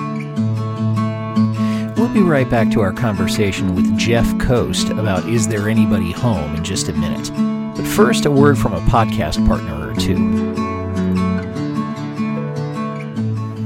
We'll 1.98 2.14
be 2.14 2.22
right 2.22 2.50
back 2.50 2.72
to 2.72 2.82
our 2.82 2.92
conversation 2.92 3.76
with 3.76 3.98
Jeff 3.98 4.38
Coast 4.40 4.90
about 4.90 5.30
Is 5.30 5.48
There 5.48 5.70
Anybody 5.70 6.12
Home 6.12 6.56
in 6.56 6.64
just 6.64 6.90
a 6.90 6.94
minute. 6.94 7.32
But 7.76 7.86
first, 7.86 8.26
a 8.26 8.32
word 8.32 8.58
from 8.58 8.74
a 8.74 8.82
podcast 8.82 9.46
partner 9.48 9.90
or 9.90 9.96
two. 9.96 10.16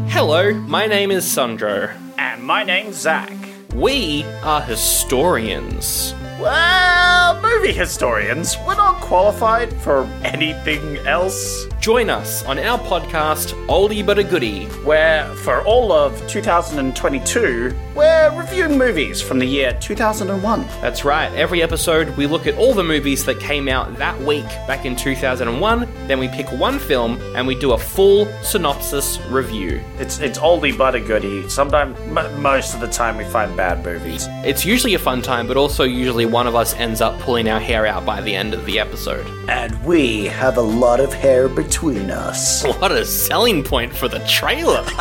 Hello, 0.10 0.53
my 0.53 0.86
name 0.86 1.12
is 1.12 1.29
Sandro. 1.29 1.91
And 2.22 2.44
my 2.44 2.64
name's 2.64 2.98
Zach. 2.98 3.49
We 3.76 4.24
are 4.44 4.62
historians. 4.62 6.14
Well, 6.40 7.42
movie 7.42 7.74
historians. 7.74 8.56
We're 8.66 8.76
not 8.76 9.02
qualified 9.02 9.74
for 9.82 10.06
anything 10.24 10.98
else. 11.06 11.66
Join 11.82 12.10
us 12.10 12.46
on 12.46 12.58
our 12.60 12.78
podcast, 12.80 13.54
Oldie 13.68 14.06
But 14.06 14.20
a 14.20 14.24
Goodie, 14.24 14.66
where 14.86 15.26
for 15.38 15.62
all 15.64 15.92
of 15.92 16.26
2022, 16.28 17.74
we're 17.96 18.38
reviewing 18.40 18.78
movies 18.78 19.22
from 19.22 19.40
the 19.40 19.46
year 19.46 19.78
2001. 19.82 20.62
That's 20.82 21.04
right. 21.04 21.32
Every 21.34 21.62
episode, 21.62 22.16
we 22.16 22.26
look 22.28 22.48
at 22.48 22.56
all 22.58 22.74
the 22.74 22.84
movies 22.84 23.26
that 23.26 23.40
came 23.40 23.68
out 23.68 23.94
that 23.98 24.20
week 24.22 24.46
back 24.68 24.86
in 24.86 24.96
2001. 24.96 25.88
Then 26.08 26.20
we 26.20 26.28
pick 26.30 26.50
one 26.54 26.80
film 26.80 27.20
and 27.36 27.46
we 27.48 27.56
do 27.56 27.74
a 27.74 27.78
full 27.78 28.26
synopsis 28.44 29.20
review. 29.28 29.82
It's 30.00 30.20
it's 30.20 30.38
oldie 30.40 30.78
but 30.78 30.96
a 30.96 31.00
goodie. 31.02 31.48
Sometimes, 31.50 31.98
m- 32.18 32.42
most 32.42 32.74
of 32.74 32.80
the 32.82 32.88
time, 32.88 33.18
we 33.18 33.26
find 33.26 33.56
bad 33.60 33.84
movies. 33.84 34.25
It's 34.46 34.63
usually 34.63 34.94
a 34.94 35.00
fun 35.00 35.22
time, 35.22 35.46
but 35.46 35.58
also 35.58 35.84
usually 35.84 36.25
one 36.25 36.48
of 36.48 36.56
us 36.56 36.74
ends 36.75 37.01
up 37.01 37.20
pulling 37.20 37.50
our 37.50 37.60
hair 37.60 37.86
out 37.86 38.06
by 38.06 38.22
the 38.22 38.34
end 38.34 38.54
of 38.54 38.66
the 38.66 38.80
episode. 38.80 39.28
And 39.50 39.84
we 39.84 40.28
have 40.28 40.56
a 40.56 40.62
lot 40.62 41.01
of 41.01 41.12
hair 41.12 41.50
between 41.50 42.10
us. 42.10 42.63
What 42.80 42.94
a 42.94 43.04
selling 43.06 43.62
point 43.62 43.94
for 43.94 44.08
the 44.08 44.20
trailer! 44.20 44.86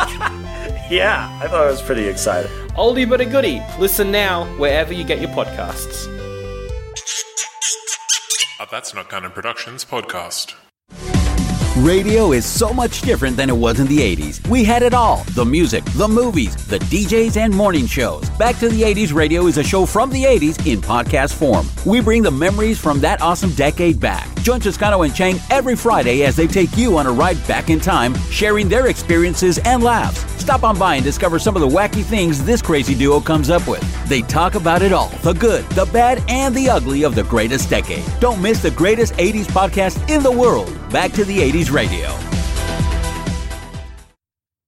yeah, 0.91 1.39
I 1.41 1.47
thought 1.47 1.67
it 1.67 1.71
was 1.71 1.81
pretty 1.81 2.05
exciting. 2.05 2.51
Oldie 2.75 3.07
but 3.07 3.21
a 3.21 3.25
goodie. 3.25 3.61
Listen 3.79 4.11
now 4.11 4.43
wherever 4.57 4.91
you 4.91 5.05
get 5.05 5.21
your 5.21 5.29
podcasts. 5.29 6.07
A 8.59 8.67
That's 8.69 8.93
Not 8.93 9.09
Canon 9.09 9.31
Productions 9.31 9.85
podcast. 9.85 10.55
Radio 11.79 12.33
is 12.33 12.45
so 12.45 12.73
much 12.73 13.03
different 13.03 13.37
than 13.37 13.49
it 13.49 13.55
was 13.55 13.79
in 13.79 13.87
the 13.87 13.99
80s. 13.99 14.45
We 14.49 14.65
had 14.65 14.83
it 14.83 14.93
all 14.93 15.23
the 15.33 15.45
music, 15.45 15.85
the 15.95 16.09
movies, 16.09 16.53
the 16.67 16.77
DJs, 16.77 17.37
and 17.37 17.55
morning 17.55 17.85
shows. 17.85 18.29
Back 18.31 18.57
to 18.57 18.67
the 18.67 18.81
80s 18.81 19.13
Radio 19.13 19.47
is 19.47 19.57
a 19.57 19.63
show 19.63 19.85
from 19.85 20.09
the 20.09 20.25
80s 20.25 20.67
in 20.67 20.81
podcast 20.81 21.35
form. 21.35 21.65
We 21.85 22.01
bring 22.01 22.21
the 22.21 22.31
memories 22.31 22.77
from 22.77 22.99
that 22.99 23.21
awesome 23.21 23.51
decade 23.51 23.97
back. 23.97 24.27
Join 24.43 24.59
Toscano 24.59 25.03
and 25.03 25.13
Chang 25.13 25.39
every 25.49 25.75
Friday 25.75 26.23
as 26.23 26.35
they 26.35 26.47
take 26.47 26.77
you 26.77 26.97
on 26.97 27.07
a 27.07 27.11
ride 27.11 27.45
back 27.47 27.69
in 27.69 27.79
time, 27.79 28.15
sharing 28.29 28.69
their 28.69 28.87
experiences 28.87 29.57
and 29.59 29.83
laughs. 29.83 30.19
Stop 30.41 30.63
on 30.63 30.77
by 30.79 30.95
and 30.95 31.03
discover 31.03 31.39
some 31.39 31.55
of 31.55 31.61
the 31.61 31.67
wacky 31.67 32.03
things 32.03 32.43
this 32.43 32.61
crazy 32.61 32.95
duo 32.95 33.19
comes 33.19 33.49
up 33.49 33.67
with. 33.67 33.83
They 34.07 34.21
talk 34.21 34.55
about 34.55 34.81
it 34.81 34.91
all 34.91 35.09
the 35.23 35.33
good, 35.33 35.63
the 35.69 35.85
bad, 35.85 36.23
and 36.27 36.55
the 36.55 36.69
ugly 36.69 37.03
of 37.03 37.15
the 37.15 37.23
greatest 37.23 37.69
decade. 37.69 38.03
Don't 38.19 38.41
miss 38.41 38.61
the 38.61 38.71
greatest 38.71 39.13
80s 39.13 39.45
podcast 39.45 40.09
in 40.09 40.23
the 40.23 40.31
world. 40.31 40.73
Back 40.89 41.11
to 41.13 41.25
the 41.25 41.37
80s 41.37 41.71
Radio. 41.71 42.17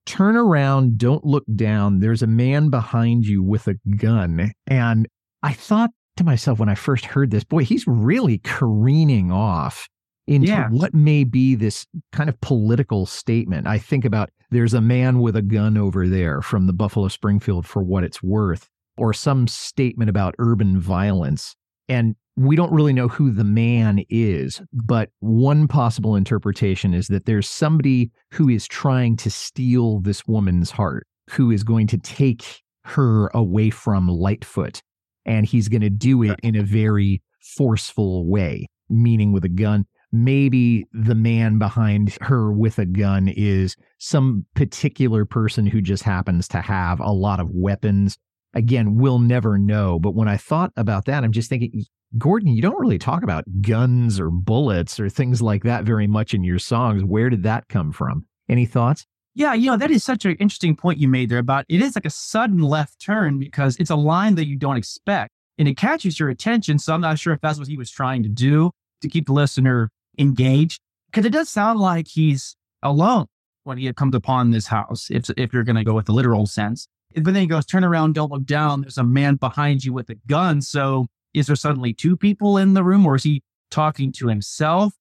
Turn 0.06 0.36
around, 0.36 0.98
don't 0.98 1.24
look 1.24 1.44
down. 1.56 2.00
There's 2.00 2.22
a 2.22 2.26
man 2.26 2.68
behind 2.68 3.24
you 3.24 3.42
with 3.42 3.66
a 3.66 3.76
gun. 3.96 4.52
And 4.66 5.08
I 5.42 5.54
thought 5.54 5.90
to 6.16 6.24
myself 6.24 6.58
when 6.58 6.68
I 6.68 6.74
first 6.74 7.04
heard 7.06 7.30
this, 7.30 7.44
boy, 7.44 7.64
he's 7.64 7.86
really 7.86 8.38
careening 8.38 9.30
off 9.32 9.88
into 10.26 10.48
Yeah. 10.48 10.68
what 10.70 10.94
may 10.94 11.24
be 11.24 11.54
this 11.54 11.86
kind 12.12 12.28
of 12.28 12.40
political 12.40 13.06
statement. 13.06 13.66
I 13.66 13.78
think 13.78 14.04
about 14.04 14.30
there's 14.50 14.74
a 14.74 14.80
man 14.80 15.20
with 15.20 15.34
a 15.36 15.42
gun 15.42 15.76
over 15.76 16.06
there 16.06 16.42
from 16.42 16.66
the 16.66 16.72
Buffalo 16.72 17.08
Springfield 17.08 17.66
for 17.66 17.82
what 17.82 18.04
it's 18.04 18.22
worth, 18.22 18.68
or 18.96 19.12
some 19.12 19.46
statement 19.48 20.10
about 20.10 20.34
urban 20.38 20.78
violence. 20.78 21.56
And 21.88 22.14
we 22.36 22.56
don't 22.56 22.72
really 22.72 22.92
know 22.92 23.08
who 23.08 23.30
the 23.30 23.44
man 23.44 24.04
is, 24.08 24.60
but 24.72 25.10
one 25.20 25.66
possible 25.68 26.14
interpretation 26.16 26.94
is 26.94 27.08
that 27.08 27.26
there's 27.26 27.48
somebody 27.48 28.10
who 28.32 28.48
is 28.48 28.66
trying 28.68 29.16
to 29.16 29.30
steal 29.30 30.00
this 30.00 30.26
woman's 30.26 30.70
heart, 30.70 31.06
who 31.30 31.50
is 31.50 31.64
going 31.64 31.86
to 31.88 31.98
take 31.98 32.62
her 32.84 33.28
away 33.34 33.70
from 33.70 34.08
Lightfoot. 34.08 34.82
And 35.24 35.46
he's 35.46 35.68
going 35.68 35.82
to 35.82 35.90
do 35.90 36.22
it 36.22 36.38
in 36.42 36.56
a 36.56 36.62
very 36.62 37.22
forceful 37.40 38.26
way, 38.26 38.68
meaning 38.88 39.32
with 39.32 39.44
a 39.44 39.48
gun. 39.48 39.86
Maybe 40.10 40.84
the 40.92 41.14
man 41.14 41.58
behind 41.58 42.16
her 42.20 42.52
with 42.52 42.78
a 42.78 42.84
gun 42.84 43.28
is 43.28 43.76
some 43.98 44.44
particular 44.54 45.24
person 45.24 45.66
who 45.66 45.80
just 45.80 46.02
happens 46.02 46.48
to 46.48 46.60
have 46.60 47.00
a 47.00 47.12
lot 47.12 47.40
of 47.40 47.48
weapons. 47.50 48.18
Again, 48.52 48.96
we'll 48.96 49.20
never 49.20 49.56
know. 49.56 49.98
But 49.98 50.14
when 50.14 50.28
I 50.28 50.36
thought 50.36 50.72
about 50.76 51.06
that, 51.06 51.24
I'm 51.24 51.32
just 51.32 51.48
thinking, 51.48 51.84
Gordon, 52.18 52.48
you 52.48 52.60
don't 52.60 52.78
really 52.78 52.98
talk 52.98 53.22
about 53.22 53.44
guns 53.62 54.20
or 54.20 54.30
bullets 54.30 55.00
or 55.00 55.08
things 55.08 55.40
like 55.40 55.62
that 55.62 55.84
very 55.84 56.06
much 56.06 56.34
in 56.34 56.44
your 56.44 56.58
songs. 56.58 57.02
Where 57.02 57.30
did 57.30 57.44
that 57.44 57.68
come 57.68 57.90
from? 57.90 58.26
Any 58.50 58.66
thoughts? 58.66 59.06
Yeah, 59.34 59.54
you 59.54 59.70
know, 59.70 59.78
that 59.78 59.90
is 59.90 60.04
such 60.04 60.24
an 60.24 60.32
interesting 60.32 60.76
point 60.76 60.98
you 60.98 61.08
made 61.08 61.30
there 61.30 61.38
about 61.38 61.64
it 61.68 61.80
is 61.80 61.94
like 61.94 62.04
a 62.04 62.10
sudden 62.10 62.58
left 62.58 63.00
turn 63.00 63.38
because 63.38 63.76
it's 63.76 63.90
a 63.90 63.96
line 63.96 64.34
that 64.34 64.46
you 64.46 64.56
don't 64.56 64.76
expect 64.76 65.32
and 65.58 65.66
it 65.66 65.76
catches 65.76 66.20
your 66.20 66.28
attention. 66.28 66.78
So 66.78 66.92
I'm 66.92 67.00
not 67.00 67.18
sure 67.18 67.32
if 67.32 67.40
that's 67.40 67.58
what 67.58 67.68
he 67.68 67.78
was 67.78 67.90
trying 67.90 68.22
to 68.24 68.28
do 68.28 68.70
to 69.00 69.08
keep 69.08 69.26
the 69.26 69.32
listener 69.32 69.90
engaged 70.18 70.80
because 71.10 71.24
it 71.24 71.32
does 71.32 71.48
sound 71.48 71.80
like 71.80 72.08
he's 72.08 72.56
alone 72.82 73.26
when 73.64 73.78
he 73.78 73.86
had 73.86 73.96
comes 73.96 74.14
upon 74.14 74.50
this 74.50 74.66
house, 74.66 75.08
if, 75.10 75.30
if 75.36 75.52
you're 75.52 75.64
going 75.64 75.76
to 75.76 75.84
go 75.84 75.94
with 75.94 76.06
the 76.06 76.12
literal 76.12 76.46
sense. 76.46 76.86
But 77.14 77.24
then 77.24 77.36
he 77.36 77.46
goes, 77.46 77.64
turn 77.64 77.84
around, 77.84 78.14
don't 78.14 78.32
look 78.32 78.44
down. 78.44 78.82
There's 78.82 78.98
a 78.98 79.04
man 79.04 79.36
behind 79.36 79.84
you 79.84 79.92
with 79.92 80.10
a 80.10 80.16
gun. 80.26 80.60
So 80.60 81.06
is 81.32 81.46
there 81.46 81.56
suddenly 81.56 81.94
two 81.94 82.16
people 82.16 82.58
in 82.58 82.74
the 82.74 82.84
room 82.84 83.06
or 83.06 83.14
is 83.14 83.22
he 83.22 83.42
talking 83.70 84.12
to 84.12 84.28
himself? 84.28 84.94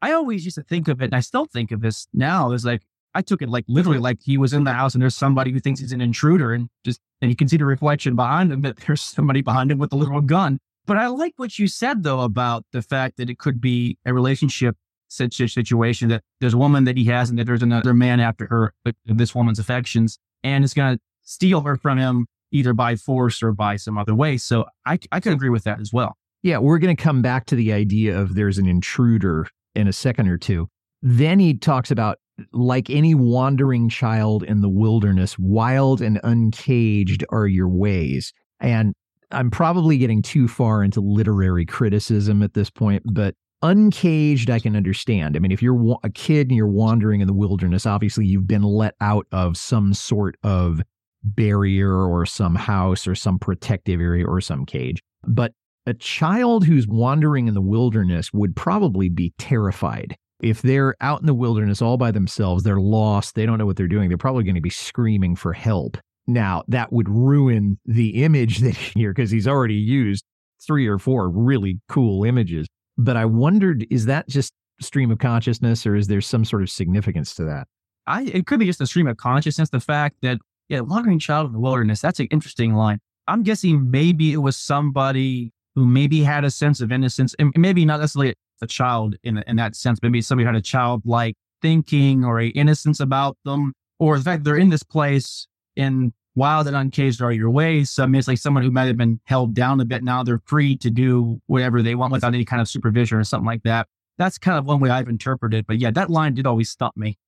I 0.00 0.12
always 0.12 0.44
used 0.44 0.56
to 0.56 0.62
think 0.62 0.88
of 0.88 1.00
it, 1.00 1.06
and 1.06 1.14
I 1.14 1.20
still 1.20 1.46
think 1.46 1.72
of 1.72 1.80
this 1.80 2.06
now, 2.12 2.52
is 2.52 2.64
like, 2.64 2.82
I 3.14 3.22
took 3.22 3.42
it 3.42 3.48
like 3.48 3.64
literally 3.68 3.96
mm-hmm. 3.96 4.04
like 4.04 4.18
he 4.22 4.38
was 4.38 4.52
in 4.52 4.64
the 4.64 4.72
house 4.72 4.94
and 4.94 5.02
there's 5.02 5.16
somebody 5.16 5.52
who 5.52 5.60
thinks 5.60 5.80
he's 5.80 5.92
an 5.92 6.00
intruder 6.00 6.52
and 6.52 6.68
just, 6.84 7.00
and 7.20 7.30
you 7.30 7.36
can 7.36 7.48
see 7.48 7.56
the 7.56 7.64
reflection 7.64 8.16
behind 8.16 8.52
him 8.52 8.62
that 8.62 8.76
there's 8.86 9.00
somebody 9.00 9.40
behind 9.40 9.70
him 9.70 9.78
with 9.78 9.92
a 9.92 9.96
little 9.96 10.20
gun. 10.20 10.58
But 10.86 10.98
I 10.98 11.06
like 11.06 11.34
what 11.36 11.58
you 11.58 11.68
said 11.68 12.02
though 12.02 12.20
about 12.20 12.64
the 12.72 12.82
fact 12.82 13.16
that 13.16 13.30
it 13.30 13.38
could 13.38 13.60
be 13.60 13.98
a 14.04 14.12
relationship 14.12 14.76
situ- 15.08 15.48
situation 15.48 16.08
that 16.08 16.22
there's 16.40 16.54
a 16.54 16.58
woman 16.58 16.84
that 16.84 16.96
he 16.96 17.04
has 17.04 17.30
and 17.30 17.38
that 17.38 17.44
there's 17.44 17.62
another 17.62 17.94
man 17.94 18.20
after 18.20 18.46
her, 18.46 18.74
this 19.06 19.34
woman's 19.34 19.58
affections, 19.58 20.18
and 20.42 20.64
it's 20.64 20.74
going 20.74 20.96
to 20.96 21.00
steal 21.22 21.62
her 21.62 21.76
from 21.76 21.98
him 21.98 22.26
either 22.52 22.72
by 22.72 22.96
force 22.96 23.42
or 23.42 23.52
by 23.52 23.76
some 23.76 23.98
other 23.98 24.14
way. 24.14 24.36
So 24.36 24.66
I, 24.86 24.98
I 25.10 25.20
could 25.20 25.32
agree 25.32 25.48
with 25.48 25.64
that 25.64 25.80
as 25.80 25.92
well. 25.92 26.16
Yeah, 26.42 26.58
we're 26.58 26.78
going 26.78 26.94
to 26.94 27.02
come 27.02 27.22
back 27.22 27.46
to 27.46 27.56
the 27.56 27.72
idea 27.72 28.18
of 28.18 28.34
there's 28.34 28.58
an 28.58 28.68
intruder 28.68 29.48
in 29.74 29.88
a 29.88 29.92
second 29.92 30.28
or 30.28 30.36
two. 30.36 30.68
Then 31.02 31.38
he 31.38 31.54
talks 31.54 31.90
about 31.90 32.18
like 32.52 32.90
any 32.90 33.14
wandering 33.14 33.88
child 33.88 34.42
in 34.42 34.60
the 34.60 34.68
wilderness, 34.68 35.38
wild 35.38 36.00
and 36.00 36.20
uncaged 36.24 37.24
are 37.30 37.46
your 37.46 37.68
ways. 37.68 38.32
And 38.60 38.94
I'm 39.30 39.50
probably 39.50 39.98
getting 39.98 40.22
too 40.22 40.48
far 40.48 40.82
into 40.82 41.00
literary 41.00 41.66
criticism 41.66 42.42
at 42.42 42.54
this 42.54 42.70
point, 42.70 43.02
but 43.04 43.34
uncaged 43.62 44.50
I 44.50 44.58
can 44.58 44.76
understand. 44.76 45.36
I 45.36 45.38
mean, 45.38 45.52
if 45.52 45.62
you're 45.62 45.96
a 46.02 46.10
kid 46.10 46.48
and 46.48 46.56
you're 46.56 46.68
wandering 46.68 47.20
in 47.20 47.26
the 47.26 47.34
wilderness, 47.34 47.86
obviously 47.86 48.26
you've 48.26 48.46
been 48.46 48.62
let 48.62 48.94
out 49.00 49.26
of 49.32 49.56
some 49.56 49.94
sort 49.94 50.36
of 50.42 50.82
barrier 51.22 51.96
or 51.96 52.26
some 52.26 52.54
house 52.54 53.06
or 53.06 53.14
some 53.14 53.38
protective 53.38 54.00
area 54.00 54.26
or 54.26 54.40
some 54.40 54.66
cage. 54.66 55.00
But 55.26 55.52
a 55.86 55.94
child 55.94 56.64
who's 56.64 56.86
wandering 56.86 57.48
in 57.48 57.54
the 57.54 57.62
wilderness 57.62 58.32
would 58.32 58.54
probably 58.54 59.08
be 59.08 59.32
terrified. 59.38 60.16
If 60.44 60.60
they're 60.60 60.94
out 61.00 61.20
in 61.20 61.26
the 61.26 61.34
wilderness 61.34 61.80
all 61.80 61.96
by 61.96 62.10
themselves, 62.10 62.64
they're 62.64 62.78
lost, 62.78 63.34
they 63.34 63.46
don't 63.46 63.56
know 63.56 63.64
what 63.64 63.76
they're 63.76 63.88
doing, 63.88 64.10
they're 64.10 64.18
probably 64.18 64.44
going 64.44 64.54
to 64.54 64.60
be 64.60 64.68
screaming 64.68 65.36
for 65.36 65.54
help. 65.54 65.96
Now, 66.26 66.64
that 66.68 66.92
would 66.92 67.08
ruin 67.08 67.78
the 67.86 68.22
image 68.22 68.58
that 68.60 68.76
here, 68.76 69.14
because 69.14 69.30
he's 69.30 69.48
already 69.48 69.74
used 69.74 70.22
three 70.64 70.86
or 70.86 70.98
four 70.98 71.30
really 71.30 71.80
cool 71.88 72.24
images. 72.24 72.66
But 72.98 73.16
I 73.16 73.24
wondered, 73.24 73.86
is 73.90 74.04
that 74.04 74.28
just 74.28 74.52
stream 74.80 75.10
of 75.10 75.18
consciousness 75.18 75.86
or 75.86 75.96
is 75.96 76.08
there 76.08 76.20
some 76.20 76.44
sort 76.44 76.62
of 76.62 76.68
significance 76.68 77.34
to 77.36 77.44
that? 77.44 77.66
I 78.06 78.24
it 78.24 78.46
could 78.46 78.58
be 78.58 78.66
just 78.66 78.82
a 78.82 78.86
stream 78.86 79.06
of 79.06 79.16
consciousness. 79.16 79.70
The 79.70 79.80
fact 79.80 80.16
that 80.20 80.38
yeah, 80.68 80.80
wandering 80.80 81.18
child 81.18 81.46
in 81.46 81.52
the 81.52 81.58
wilderness. 81.58 82.00
That's 82.00 82.20
an 82.20 82.26
interesting 82.30 82.74
line. 82.74 82.98
I'm 83.28 83.42
guessing 83.42 83.90
maybe 83.90 84.32
it 84.32 84.38
was 84.38 84.56
somebody 84.56 85.52
who 85.74 85.86
maybe 85.86 86.22
had 86.22 86.44
a 86.44 86.50
sense 86.50 86.80
of 86.80 86.92
innocence, 86.92 87.34
and 87.38 87.52
maybe 87.56 87.84
not 87.84 88.00
necessarily 88.00 88.34
a 88.62 88.66
child 88.66 89.16
in 89.22 89.38
in 89.46 89.56
that 89.56 89.76
sense. 89.76 89.98
Maybe 90.02 90.20
somebody 90.22 90.46
had 90.46 90.54
a 90.54 90.62
childlike 90.62 91.36
thinking 91.62 92.24
or 92.24 92.40
a 92.40 92.48
innocence 92.48 93.00
about 93.00 93.36
them, 93.44 93.72
or 93.98 94.18
the 94.18 94.24
fact 94.24 94.44
they're 94.44 94.56
in 94.56 94.70
this 94.70 94.82
place 94.82 95.46
in 95.76 96.12
wild 96.36 96.66
and 96.66 96.76
uncaged 96.76 97.22
are 97.22 97.32
your 97.32 97.50
ways. 97.50 97.90
So 97.90 98.02
I 98.02 98.06
mean, 98.06 98.18
it's 98.18 98.28
like 98.28 98.38
someone 98.38 98.62
who 98.62 98.70
might 98.70 98.86
have 98.86 98.96
been 98.96 99.20
held 99.24 99.54
down 99.54 99.80
a 99.80 99.84
bit. 99.84 100.02
Now 100.02 100.22
they're 100.22 100.42
free 100.46 100.76
to 100.78 100.90
do 100.90 101.40
whatever 101.46 101.82
they 101.82 101.94
want 101.94 102.12
without 102.12 102.34
any 102.34 102.44
kind 102.44 102.60
of 102.60 102.68
supervision 102.68 103.18
or 103.18 103.24
something 103.24 103.46
like 103.46 103.62
that. 103.62 103.86
That's 104.18 104.38
kind 104.38 104.58
of 104.58 104.64
one 104.64 104.80
way 104.80 104.90
I've 104.90 105.08
interpreted. 105.08 105.66
But 105.66 105.78
yeah, 105.78 105.90
that 105.92 106.10
line 106.10 106.34
did 106.34 106.46
always 106.46 106.70
stump 106.70 106.96
me. 106.96 107.18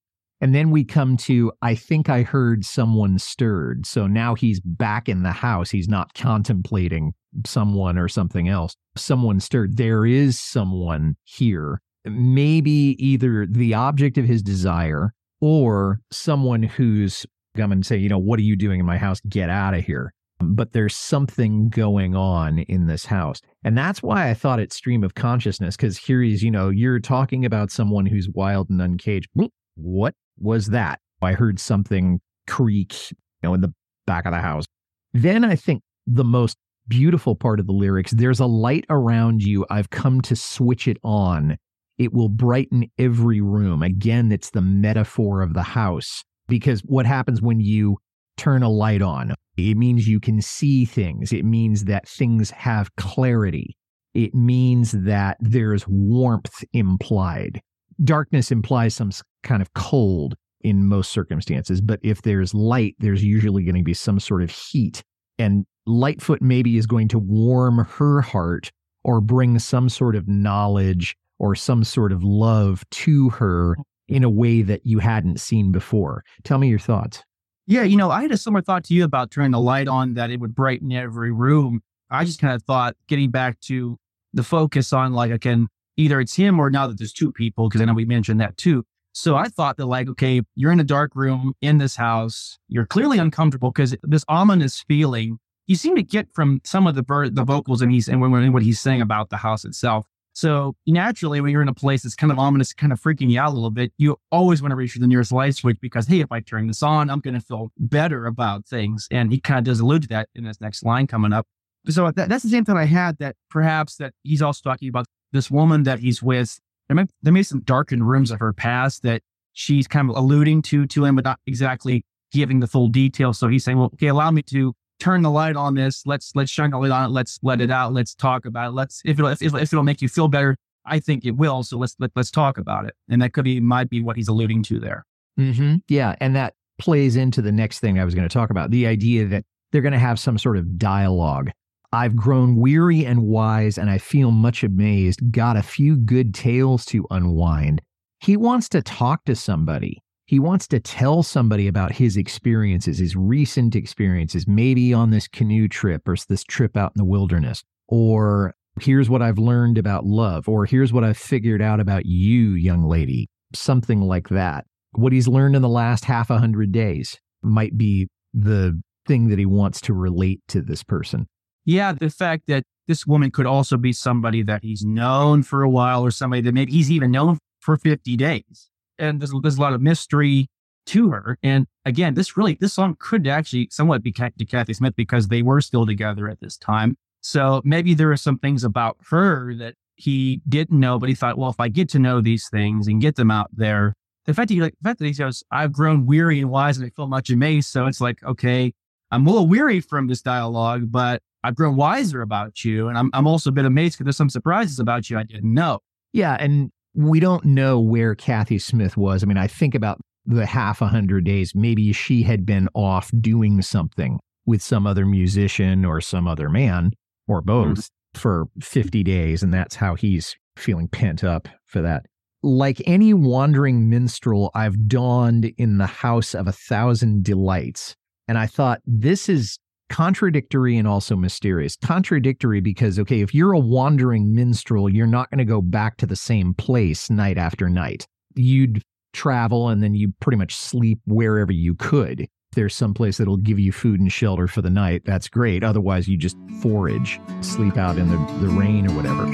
And 0.41 0.55
then 0.55 0.71
we 0.71 0.85
come 0.85 1.17
to, 1.19 1.51
I 1.63 1.75
think 1.75 2.11
I 2.11 2.23
heard 2.23 2.65
someone 2.65 3.19
stirred. 3.19 3.87
So 3.87 4.07
now 4.07 4.35
he's 4.35 4.61
back 4.61 5.09
in 5.09 5.23
the 5.23 5.33
house. 5.33 5.71
He's 5.71 5.89
not 5.89 6.13
contemplating 6.15 7.15
someone 7.45 7.99
or 7.99 8.09
something 8.09 8.49
else. 8.49 8.77
Someone 8.97 9.41
stirred. 9.41 9.77
There 9.77 10.07
is 10.07 10.39
someone 10.39 11.17
here. 11.25 11.81
Maybe 12.05 12.97
either 12.99 13.47
the 13.47 13.75
object 13.75 14.17
of 14.17 14.25
his 14.25 14.43
desire 14.43 15.13
or 15.41 16.01
someone 16.11 16.63
who's 16.63 17.27
come 17.57 17.73
and 17.73 17.85
say, 17.85 17.97
you 17.97 18.09
know, 18.09 18.19
what 18.19 18.39
are 18.39 18.43
you 18.43 18.57
doing 18.57 18.81
in 18.81 18.87
my 18.87 18.99
house? 18.99 19.21
Get 19.29 19.51
out 19.51 19.75
of 19.75 19.85
here. 19.85 20.13
But 20.39 20.73
there's 20.73 20.95
something 20.95 21.71
going 21.71 22.15
on 22.15 22.59
in 22.59 22.87
this 22.87 23.07
house. 23.07 23.41
And 23.65 23.77
that's 23.77 24.03
why 24.03 24.29
I 24.29 24.35
thought 24.35 24.61
it's 24.61 24.77
stream 24.77 25.03
of 25.03 25.15
consciousness, 25.15 25.77
because 25.77 25.97
here 25.97 26.21
he's, 26.21 26.43
you 26.43 26.51
know, 26.51 26.69
you're 26.69 27.01
talking 27.01 27.47
about 27.47 27.71
someone 27.71 28.05
who's 28.05 28.29
wild 28.29 28.69
and 28.69 28.81
uncaged. 28.83 29.31
What 29.77 30.15
was 30.39 30.67
that? 30.67 31.01
I 31.23 31.33
heard 31.33 31.59
something 31.59 32.21
creak, 32.47 32.95
you 33.11 33.17
know, 33.43 33.55
in 33.55 33.63
the 33.63 33.73
back 34.07 34.27
of 34.27 34.33
the 34.33 34.41
house. 34.41 34.67
Then 35.15 35.43
I 35.43 35.57
think 35.57 35.83
the 36.07 36.25
most 36.25 36.59
beautiful 36.89 37.35
part 37.35 37.61
of 37.61 37.67
the 37.67 37.73
lyrics 37.73 38.13
there's 38.13 38.41
a 38.41 38.47
light 38.47 38.85
around 38.91 39.43
you. 39.43 39.67
I've 39.71 39.91
come 39.91 40.21
to 40.23 40.37
switch 40.37 40.89
it 40.89 40.99
on. 41.03 41.57
It 41.99 42.13
will 42.13 42.29
brighten 42.29 42.87
every 42.99 43.41
room. 43.41 43.83
Again, 43.83 44.31
it's 44.31 44.51
the 44.51 44.61
metaphor 44.61 45.41
of 45.41 45.55
the 45.55 45.63
house 45.63 46.23
because 46.49 46.81
what 46.81 47.07
happens 47.07 47.41
when 47.41 47.61
you 47.61 47.97
turn 48.37 48.63
a 48.63 48.69
light 48.69 49.03
on? 49.03 49.35
It 49.57 49.77
means 49.77 50.07
you 50.07 50.21
can 50.21 50.43
see 50.43 50.85
things. 50.85 51.33
It 51.33 51.45
means 51.45 51.85
that 51.85 52.07
things 52.07 52.51
have 52.51 52.95
clarity. 52.97 53.77
It 54.15 54.35
means 54.35 54.93
that 54.93 55.39
there's 55.41 55.87
warmth 55.89 56.65
implied. 56.73 57.61
Darkness 58.05 58.51
implies 58.51 58.95
some 58.95 59.11
kind 59.43 59.63
of 59.63 59.73
cold 59.75 60.35
in 60.61 60.87
most 60.87 61.13
circumstances, 61.13 61.81
but 61.81 62.01
if 62.03 62.23
there's 62.23 62.53
light, 62.53 62.95
there's 62.99 63.25
usually 63.25 63.63
going 63.63 63.77
to 63.77 63.83
be 63.83 63.95
some 63.95 64.21
sort 64.21 64.43
of 64.43 64.51
heat. 64.51 65.03
And 65.39 65.65
Lightfoot 65.87 66.43
maybe 66.43 66.77
is 66.77 66.87
going 66.87 67.09
to 67.09 67.19
warm 67.19 67.85
her 67.99 68.21
heart 68.21 68.71
or 69.05 69.21
bring 69.21 69.59
some 69.59 69.89
sort 69.89 70.17
of 70.17 70.27
knowledge 70.27 71.17
or 71.39 71.55
some 71.55 71.85
sort 71.85 72.13
of 72.13 72.25
love 72.25 72.83
to 72.91 73.31
her 73.31 73.77
in 74.09 74.25
a 74.25 74.31
way 74.31 74.63
that 74.63 74.85
you 74.85 74.99
hadn't 74.99 75.41
seen 75.41 75.73
before. 75.73 76.25
Tell 76.45 76.59
me 76.59 76.69
your 76.69 76.79
thoughts. 76.79 77.23
Yeah, 77.67 77.83
you 77.83 77.97
know, 77.97 78.11
I 78.11 78.23
had 78.23 78.31
a 78.31 78.37
similar 78.37 78.63
thought 78.63 78.85
to 78.85 78.95
you 78.95 79.05
about 79.05 79.31
turning 79.31 79.51
the 79.51 79.61
light 79.61 79.89
on 79.89 80.15
that 80.15 80.31
it 80.31 80.41
would 80.41 80.55
brighten 80.55 80.93
every 80.93 81.33
room. 81.33 81.81
I 82.11 82.25
just 82.25 82.41
kind 82.41 82.55
of 82.55 82.63
thought 82.63 82.97
getting 83.09 83.31
back 83.31 83.61
to 83.63 83.99
the 84.33 84.45
focus 84.45 84.93
on 84.93 85.13
like 85.13 85.33
again, 85.33 85.69
either 85.97 86.21
it's 86.21 86.37
him 86.37 86.61
or 86.61 86.71
now 86.71 86.87
that 86.87 86.99
there's 86.99 87.13
two 87.13 87.33
people, 87.33 87.69
because 87.69 87.81
I 87.81 87.85
know 87.85 87.95
we 87.95 88.05
mentioned 88.05 88.41
that 88.41 88.57
too. 88.57 88.85
So 89.13 89.35
I 89.35 89.49
thought 89.49 89.79
that 89.79 89.87
like, 89.87 90.09
okay, 90.11 90.43
you're 90.55 90.71
in 90.71 90.79
a 90.79 90.85
dark 90.85 91.17
room 91.17 91.55
in 91.61 91.79
this 91.79 91.97
house. 91.97 92.59
You're 92.69 92.87
clearly 92.87 93.19
uncomfortable 93.19 93.71
because 93.71 93.97
this 94.03 94.25
ominous 94.29 94.85
feeling 94.87 95.39
you 95.67 95.75
seem 95.75 95.97
to 95.97 96.03
get 96.03 96.29
from 96.33 96.61
some 96.65 96.87
of 96.87 96.95
the 96.95 97.03
ver- 97.03 97.29
the 97.29 97.45
vocals 97.45 97.83
and 97.83 97.93
he's 97.93 98.09
and 98.09 98.21
what 98.53 98.63
he's 98.63 98.81
saying 98.81 99.01
about 99.01 99.31
the 99.31 99.37
house 99.39 99.65
itself. 99.65 100.07
So 100.33 100.77
naturally, 100.87 101.41
when 101.41 101.51
you're 101.51 101.63
in 101.63 101.69
a 101.69 101.75
place 101.75 102.03
that's 102.03 102.15
kind 102.15 102.31
of 102.31 102.39
ominous, 102.39 102.75
kind 102.75 102.93
of 102.93 103.01
freaking 103.01 103.31
you 103.31 103.41
out 103.41 103.53
a 103.53 103.55
little 103.55 103.71
bit, 103.71 103.93
you 103.97 104.19
always 104.31 104.61
want 104.61 104.73
to 104.73 104.77
reach 104.77 104.93
for 104.93 104.99
the 104.99 105.07
nearest 105.07 105.33
light 105.33 105.55
switch 105.55 105.79
because, 105.81 106.07
hey, 106.07 106.21
if 106.21 106.31
I 106.31 106.41
turn 106.41 106.67
this 106.67 106.83
on, 106.83 107.09
I'm 107.09 107.21
going 107.21 107.33
to 107.33 107.41
feel 107.41 107.73
better 107.79 108.27
about 108.27 108.67
things. 108.67 109.09
And 109.11 109.33
he 109.33 109.41
kind 109.41 109.59
of 109.59 109.65
does 109.65 109.81
allude 109.81 110.03
to 110.03 110.09
that 110.09 110.29
in 110.35 110.45
this 110.45 110.61
next 110.61 110.85
line 110.85 111.07
coming 111.07 111.33
up. 111.33 111.47
So 111.89 112.11
that, 112.11 112.29
that's 112.29 112.43
the 112.43 112.51
same 112.51 112.67
thing 112.67 112.77
I 112.77 112.85
had 112.85 113.17
that 113.19 113.37
perhaps 113.49 113.97
that 113.97 114.13
he's 114.25 114.43
also 114.43 114.61
talking 114.63 114.91
about 114.91 115.07
this 115.33 115.51
woman 115.51 115.85
that 115.85 116.01
he's 116.01 116.23
with. 116.23 116.61
There 116.89 116.95
may, 116.95 117.07
there 117.23 117.33
may 117.33 117.41
be 117.41 117.45
some 117.45 117.61
darkened 117.61 118.07
rooms 118.07 118.31
of 118.31 118.39
her 118.39 118.53
past 118.53 119.05
that 119.05 119.23
she's 119.55 119.89
kind 119.89 120.11
of 120.11 120.17
alluding 120.17 120.61
to 120.63 120.87
to 120.87 121.05
him, 121.07 121.17
but 121.17 121.25
not 121.25 121.41
exactly 121.47 122.05
giving 122.31 122.61
the 122.61 122.67
full 122.67 122.89
detail. 122.89 123.33
So 123.33 123.49
he's 123.49 123.65
saying, 123.65 123.79
well, 123.79 123.91
okay, 123.95 124.09
allow 124.09 124.31
me 124.31 124.43
to 124.43 124.75
turn 124.99 125.23
the 125.23 125.31
light 125.31 125.57
on 125.57 125.75
this. 125.75 126.03
Let's 126.07 126.33
let's 126.35 126.51
shine 126.51 126.71
the 126.71 126.79
light 126.79 126.91
on 126.91 127.05
it. 127.05 127.13
Let's 127.13 127.39
let 127.43 127.61
it 127.61 127.71
out. 127.71 127.93
Let's 127.93 128.15
talk 128.15 128.47
about 128.47 128.69
it. 128.69 128.73
Let's 128.73 129.03
if 129.05 129.19
it'll 129.19 129.31
if, 129.31 129.43
if 129.43 129.55
it'll 129.55 129.83
make 129.83 130.03
you 130.03 130.09
feel 130.09 130.29
better, 130.29 130.57
I 130.85 131.01
think 131.01 131.25
it 131.25 131.37
will. 131.37 131.63
So 131.63 131.79
let's 131.79 131.97
let, 131.99 132.11
let's 132.17 132.31
talk 132.31 132.59
about 132.59 132.87
it. 132.87 132.95
And 133.09 133.21
that 133.23 133.33
could 133.33 133.45
be 133.45 133.61
might 133.61 133.91
be 133.91 134.03
what 134.03 134.17
he's 134.17 134.29
alluding 134.29 134.63
to 134.65 134.81
there. 134.81 135.05
Mm-hmm. 135.39 135.77
Yeah, 135.89 136.17
and 136.21 136.35
that 136.37 136.55
plays 136.79 137.17
into 137.17 137.43
the 137.43 137.53
next 137.53 137.81
thing 137.81 137.99
I 137.99 138.05
was 138.05 138.15
going 138.15 138.29
to 138.29 138.33
talk 138.33 138.51
about: 138.51 138.71
the 138.71 138.87
idea 138.87 139.27
that 139.27 139.45
they're 139.73 139.83
going 139.83 139.93
to 139.93 139.99
have 139.99 140.19
some 140.19 140.39
sort 140.39 140.57
of 140.57 140.79
dialogue. 140.79 141.51
I've 141.93 142.17
grown 142.17 142.57
weary 142.57 143.07
and 143.07 143.23
wise, 143.23 143.79
and 143.79 143.89
I 143.89 143.99
feel 143.99 144.31
much 144.31 144.65
amazed. 144.65 145.31
Got 145.31 145.57
a 145.57 145.63
few 145.63 145.97
good 145.97 146.35
tales 146.35 146.85
to 146.87 147.07
unwind. 147.11 147.81
He 148.21 148.37
wants 148.37 148.69
to 148.71 148.83
talk 148.83 149.25
to 149.27 149.37
somebody 149.37 150.03
he 150.27 150.41
wants 150.41 150.67
to 150.69 150.81
tell 150.81 151.23
somebody 151.23 151.69
about 151.69 151.93
his 151.93 152.17
experiences, 152.17 152.99
his 152.99 153.15
recent 153.15 153.77
experiences, 153.77 154.47
maybe 154.47 154.93
on 154.93 155.11
this 155.11 155.29
canoe 155.29 155.69
trip 155.69 156.07
or 156.09 156.17
this 156.29 156.43
trip 156.43 156.77
out 156.77 156.93
in 156.97 156.99
the 156.99 157.05
wilderness, 157.05 157.63
or 157.87 158.55
here's 158.81 159.09
what 159.09 159.23
I've 159.23 159.39
learned 159.39 159.79
about 159.79 160.05
love, 160.05 160.49
or 160.49 160.67
here's 160.67 160.93
what 160.93 161.05
I've 161.05 161.17
figured 161.17 161.63
out 161.63 161.79
about 161.79 162.07
you, 162.07 162.51
young 162.51 162.85
lady, 162.85 163.29
something 163.55 164.01
like 164.01 164.29
that. 164.31 164.67
What 164.93 165.13
he's 165.13 165.29
learned 165.29 165.55
in 165.55 165.63
the 165.63 165.69
last 165.69 166.05
half 166.05 166.29
a 166.29 166.39
hundred 166.39 166.73
days 166.73 167.19
might 167.43 167.79
be 167.79 168.09
the 168.35 168.83
thing 169.07 169.29
that 169.29 169.39
he 169.39 169.47
wants 169.47 169.81
to 169.83 169.95
relate 169.95 170.41
to 170.49 170.61
this 170.61 170.83
person. 170.83 171.29
Yeah, 171.65 171.93
the 171.93 172.11
fact 172.11 172.49
that 172.49 172.65
this 172.89 173.07
woman 173.07 173.31
could 173.31 173.47
also 173.47 173.77
be 173.77 173.93
somebody 173.93 174.43
that 174.43 174.63
he's 174.65 174.85
known 174.85 175.45
for 175.45 175.63
a 175.63 175.71
while 175.71 176.05
or 176.05 176.11
somebody 176.11 176.43
that 176.43 176.53
maybe 176.53 176.73
he's 176.73 176.91
even 176.91 177.13
known 177.13 177.39
for 177.61 177.77
50 177.77 178.17
days 178.17 178.71
and 178.99 179.21
there's, 179.21 179.33
there's 179.43 179.59
a 179.59 179.61
lot 179.61 179.73
of 179.73 179.81
mystery 179.81 180.49
to 180.87 181.11
her. 181.11 181.39
And 181.43 181.67
again, 181.85 182.15
this 182.15 182.37
really, 182.37 182.57
this 182.61 182.73
song 182.73 182.97
could 182.99 183.27
actually 183.27 183.69
somewhat 183.71 184.03
be 184.03 184.13
to 184.13 184.45
Kathy 184.45 184.73
Smith 184.73 184.95
because 184.97 185.29
they 185.29 185.43
were 185.43 185.61
still 185.61 185.87
together 185.87 186.29
at 186.29 186.41
this 186.41 186.57
time. 186.57 186.97
So 187.21 187.61
maybe 187.65 187.95
there 187.95 188.13
are 188.13 188.17
some 188.17 188.39
things 188.39 188.63
about 188.63 188.97
her 189.11 189.55
that 189.57 189.75
he 189.97 190.43
didn't 190.49 190.79
know, 190.79 190.99
but 190.99 191.09
he 191.09 191.15
thought, 191.15 191.39
well, 191.39 191.51
if 191.51 191.59
I 191.59 191.69
get 191.69 191.89
to 191.91 191.99
know 191.99 192.21
these 192.21 192.49
things 192.49 192.87
and 192.87 193.01
get 193.01 193.17
them 193.17 193.31
out 193.31 193.51
there, 193.53 193.95
the 194.27 194.35
fact 194.35 194.49
that 194.49 194.55
he, 194.55 194.61
like, 194.61 194.75
the 194.81 194.89
fact 194.89 194.99
that 195.01 195.07
he 195.07 195.13
says, 195.13 195.43
I've 195.51 195.73
grown 195.73 196.07
weary 196.07 196.41
and 196.41 196.51
wise 196.51 196.77
and 196.79 196.87
I 196.87 196.91
feel 196.91 197.07
much 197.07 197.31
amazed. 197.31 197.69
So 197.71 197.87
it's 197.87 198.01
like, 198.01 198.23
okay, 198.23 198.73
I'm 199.11 199.27
a 199.27 199.31
little 199.31 199.49
weary 199.49 199.81
from 199.81 200.09
this 200.09 200.23
dialogue, 200.23 200.91
but 200.91 201.23
I've 201.43 201.55
grown 201.55 201.77
wiser 201.77 202.23
about 202.23 202.65
you. 202.65 202.89
And 202.89 202.99
I'm, 202.99 203.11
I'm 203.13 203.27
also 203.27 203.51
a 203.51 203.53
bit 203.53 203.65
amazed 203.65 203.95
because 203.95 204.05
there's 204.05 204.17
some 204.17 204.31
surprises 204.31 204.79
about 204.79 205.09
you 205.11 205.19
I 205.19 205.23
didn't 205.23 205.53
know. 205.53 205.81
Yeah. 206.13 206.37
And 206.39 206.71
we 206.97 207.21
don't 207.21 207.45
know 207.45 207.79
where 207.79 208.15
Kathy 208.15 208.59
Smith 208.59 208.97
was. 208.97 209.23
I 209.23 209.27
mean, 209.27 209.37
I 209.37 209.47
think 209.47 209.75
about 209.75 210.01
the 210.25 210.47
half 210.47 210.81
a 210.81 210.89
hundred 210.89 211.25
days. 211.25 211.55
Maybe 211.55 211.93
she 211.93 212.23
had 212.23 212.47
been 212.47 212.69
off 212.75 213.11
doing 213.21 213.63
something 213.63 214.19
with 214.47 214.63
some 214.63 214.87
other 214.87 215.05
musician 215.05 215.85
or 215.85 216.01
some 216.01 216.27
other 216.27 216.49
man 216.49 216.93
or 217.29 217.43
both 217.43 217.79
mm-hmm. 217.79 218.19
for 218.19 218.47
50 218.61 219.03
days. 219.03 219.43
And 219.43 219.53
that's 219.53 219.77
how 219.77 219.95
he's 219.95 220.35
feeling 220.57 220.89
pent 220.89 221.23
up 221.23 221.49
for 221.67 221.83
that. 221.83 222.07
Like 222.43 222.81
any 222.87 223.13
wandering 223.13 223.91
minstrel, 223.91 224.51
I've 224.55 224.89
dawned 224.89 225.53
in 225.59 225.79
the 225.79 225.87
house 225.87 226.35
of 226.35 226.49
a 226.49 226.53
thousand 226.53 227.25
delights. 227.25 227.95
And 228.29 228.39
I 228.39 228.47
thought, 228.47 228.81
this 228.87 229.29
is 229.29 229.59
contradictory 229.89 230.77
and 230.77 230.87
also 230.87 231.17
mysterious. 231.17 231.77
Contradictory 231.77 232.61
because, 232.61 232.99
okay, 232.99 233.21
if 233.21 233.35
you're 233.35 233.53
a 233.53 233.59
wandering 233.59 234.35
minstrel, 234.35 234.89
you're 234.89 235.07
not 235.07 235.31
going 235.31 235.39
to 235.39 235.45
go 235.45 235.63
back 235.63 235.97
to 235.99 236.07
the 236.07 236.17
same 236.17 236.55
place 236.55 237.11
night 237.11 237.39
after 237.39 237.69
night. 237.69 238.07
You'd 238.35 238.83
travel 239.13 239.69
and 239.69 239.83
then 239.83 239.95
you 239.95 240.13
pretty 240.21 240.37
much 240.37 240.55
sleep 240.55 240.99
wherever 241.07 241.53
you 241.53 241.75
could. 241.75 242.21
If 242.21 242.29
there's 242.55 242.75
some 242.75 242.95
place 242.95 243.17
that'll 243.17 243.39
give 243.39 243.59
you 243.59 243.73
food 243.73 244.01
and 244.01 244.13
shelter 244.13 244.47
for 244.47 244.63
the 244.63 244.71
night, 244.71 245.03
that's 245.05 245.29
great. 245.29 245.65
Otherwise, 245.65 246.09
you 246.09 246.17
just 246.17 246.37
forage, 246.61 247.21
sleep 247.41 247.77
out 247.77 247.99
in 247.99 248.09
the, 248.09 248.17
the 248.41 248.49
rain 248.49 248.87
or 248.87 248.95
whatever. 248.95 249.25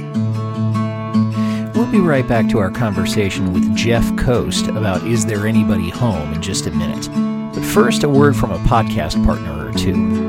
We'll 1.74 1.90
be 1.90 2.00
right 2.00 2.26
back 2.26 2.48
to 2.50 2.58
our 2.58 2.70
conversation 2.70 3.52
with 3.52 3.74
Jeff 3.74 4.16
Coast 4.16 4.68
about 4.68 5.06
Is 5.06 5.26
There 5.26 5.46
Anybody 5.46 5.90
Home 5.90 6.32
in 6.32 6.42
just 6.42 6.66
a 6.66 6.70
minute. 6.70 7.08
But 7.54 7.64
first, 7.64 8.04
a 8.04 8.08
word 8.08 8.36
from 8.36 8.50
a 8.50 8.58
podcast 8.58 9.22
partner 9.24 9.68
or 9.68 9.72
two. 9.72 10.21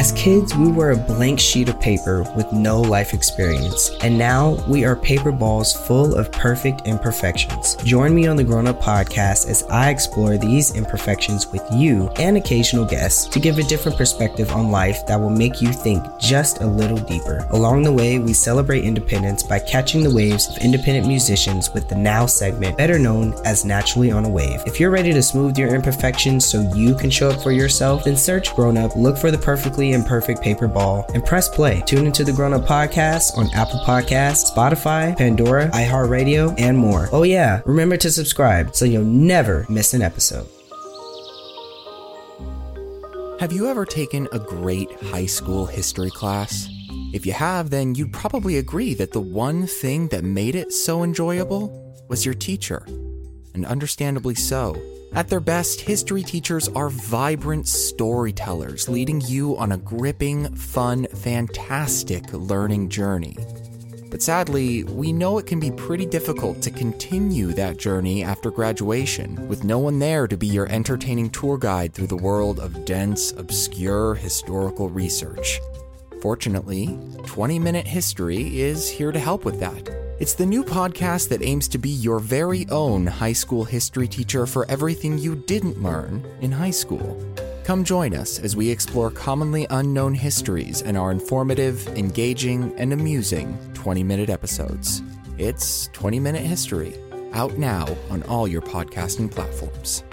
As 0.00 0.12
kids, 0.12 0.54
we 0.54 0.72
were 0.72 0.92
a 0.92 0.96
blank 0.96 1.38
sheet 1.38 1.68
of 1.68 1.78
paper 1.78 2.22
with 2.34 2.50
no 2.54 2.80
life 2.80 3.12
experience, 3.12 3.90
and 4.00 4.16
now 4.16 4.52
we 4.66 4.82
are 4.82 4.96
paper 4.96 5.30
balls 5.30 5.74
full 5.74 6.14
of 6.14 6.32
perfect 6.32 6.86
imperfections. 6.86 7.76
Join 7.84 8.14
me 8.14 8.26
on 8.26 8.36
the 8.36 8.42
Grown 8.42 8.66
Up 8.66 8.80
Podcast 8.80 9.46
as 9.50 9.62
I 9.64 9.90
explore 9.90 10.38
these 10.38 10.74
imperfections 10.74 11.48
with 11.48 11.62
you 11.70 12.08
and 12.16 12.38
occasional 12.38 12.86
guests 12.86 13.26
to 13.26 13.38
give 13.38 13.58
a 13.58 13.62
different 13.64 13.98
perspective 13.98 14.50
on 14.52 14.70
life 14.70 15.04
that 15.06 15.20
will 15.20 15.28
make 15.28 15.60
you 15.60 15.70
think 15.70 16.02
just 16.18 16.62
a 16.62 16.66
little 16.66 16.96
deeper. 16.96 17.46
Along 17.50 17.82
the 17.82 17.92
way, 17.92 18.18
we 18.18 18.32
celebrate 18.32 18.84
independence 18.84 19.42
by 19.42 19.58
catching 19.58 20.02
the 20.02 20.14
waves 20.14 20.48
of 20.48 20.64
independent 20.64 21.08
musicians 21.08 21.74
with 21.74 21.90
the 21.90 21.94
Now 21.94 22.24
segment, 22.24 22.78
better 22.78 22.98
known 22.98 23.34
as 23.44 23.66
Naturally 23.66 24.10
on 24.10 24.24
a 24.24 24.30
Wave. 24.30 24.62
If 24.64 24.80
you're 24.80 24.90
ready 24.90 25.12
to 25.12 25.22
smooth 25.22 25.58
your 25.58 25.74
imperfections 25.74 26.46
so 26.46 26.62
you 26.74 26.94
can 26.94 27.10
show 27.10 27.28
up 27.28 27.42
for 27.42 27.52
yourself, 27.52 28.04
then 28.04 28.16
search 28.16 28.54
Grown 28.54 28.78
Up, 28.78 28.96
look 28.96 29.18
for 29.18 29.30
the 29.30 29.36
perfectly 29.36 29.89
imperfect 29.92 30.42
paper 30.42 30.68
ball, 30.68 31.04
and 31.14 31.24
press 31.24 31.48
play. 31.48 31.82
Tune 31.86 32.06
into 32.06 32.24
the 32.24 32.32
Grown 32.32 32.52
Up 32.52 32.66
Podcast 32.66 33.36
on 33.36 33.48
Apple 33.54 33.80
Podcasts, 33.86 34.50
Spotify, 34.50 35.16
Pandora, 35.16 35.68
iHeartRadio, 35.70 36.54
and 36.58 36.76
more. 36.76 37.08
Oh, 37.12 37.22
yeah, 37.22 37.62
remember 37.64 37.96
to 37.98 38.10
subscribe 38.10 38.74
so 38.74 38.84
you'll 38.84 39.04
never 39.04 39.66
miss 39.68 39.94
an 39.94 40.02
episode. 40.02 40.46
Have 43.40 43.52
you 43.52 43.68
ever 43.68 43.86
taken 43.86 44.28
a 44.32 44.38
great 44.38 44.92
high 45.02 45.24
school 45.24 45.64
history 45.64 46.10
class? 46.10 46.68
If 47.14 47.24
you 47.24 47.32
have, 47.32 47.70
then 47.70 47.94
you'd 47.94 48.12
probably 48.12 48.58
agree 48.58 48.92
that 48.94 49.12
the 49.12 49.20
one 49.20 49.66
thing 49.66 50.08
that 50.08 50.24
made 50.24 50.54
it 50.54 50.72
so 50.72 51.02
enjoyable 51.02 52.04
was 52.08 52.26
your 52.26 52.34
teacher. 52.34 52.84
And 53.54 53.64
understandably 53.64 54.34
so. 54.34 54.76
At 55.12 55.28
their 55.28 55.40
best, 55.40 55.80
history 55.80 56.22
teachers 56.22 56.68
are 56.68 56.88
vibrant 56.88 57.66
storytellers, 57.66 58.88
leading 58.88 59.20
you 59.22 59.56
on 59.56 59.72
a 59.72 59.76
gripping, 59.76 60.54
fun, 60.54 61.06
fantastic 61.08 62.32
learning 62.32 62.90
journey. 62.90 63.36
But 64.08 64.22
sadly, 64.22 64.84
we 64.84 65.12
know 65.12 65.38
it 65.38 65.46
can 65.46 65.58
be 65.58 65.72
pretty 65.72 66.06
difficult 66.06 66.62
to 66.62 66.70
continue 66.70 67.48
that 67.54 67.76
journey 67.76 68.22
after 68.22 68.52
graduation, 68.52 69.48
with 69.48 69.64
no 69.64 69.80
one 69.80 69.98
there 69.98 70.28
to 70.28 70.36
be 70.36 70.46
your 70.46 70.68
entertaining 70.68 71.30
tour 71.30 71.58
guide 71.58 71.92
through 71.92 72.08
the 72.08 72.16
world 72.16 72.60
of 72.60 72.84
dense, 72.84 73.32
obscure 73.32 74.14
historical 74.14 74.88
research. 74.88 75.60
Fortunately, 76.22 76.98
20 77.26 77.58
Minute 77.58 77.86
History 77.86 78.60
is 78.60 78.88
here 78.88 79.10
to 79.10 79.18
help 79.18 79.44
with 79.44 79.58
that. 79.58 80.09
It's 80.20 80.34
the 80.34 80.44
new 80.44 80.62
podcast 80.62 81.30
that 81.30 81.42
aims 81.42 81.66
to 81.68 81.78
be 81.78 81.88
your 81.88 82.20
very 82.20 82.66
own 82.68 83.06
high 83.06 83.32
school 83.32 83.64
history 83.64 84.06
teacher 84.06 84.44
for 84.44 84.70
everything 84.70 85.16
you 85.16 85.34
didn't 85.34 85.82
learn 85.82 86.22
in 86.42 86.52
high 86.52 86.72
school. 86.72 87.18
Come 87.64 87.84
join 87.84 88.14
us 88.14 88.38
as 88.38 88.54
we 88.54 88.68
explore 88.68 89.10
commonly 89.10 89.66
unknown 89.70 90.12
histories 90.12 90.82
in 90.82 90.94
our 90.94 91.10
informative, 91.10 91.88
engaging, 91.96 92.70
and 92.76 92.92
amusing 92.92 93.58
20 93.72 94.02
minute 94.04 94.28
episodes. 94.28 95.00
It's 95.38 95.88
20 95.94 96.20
Minute 96.20 96.42
History, 96.42 96.94
out 97.32 97.56
now 97.56 97.86
on 98.10 98.22
all 98.24 98.46
your 98.46 98.60
podcasting 98.60 99.30
platforms. 99.30 100.04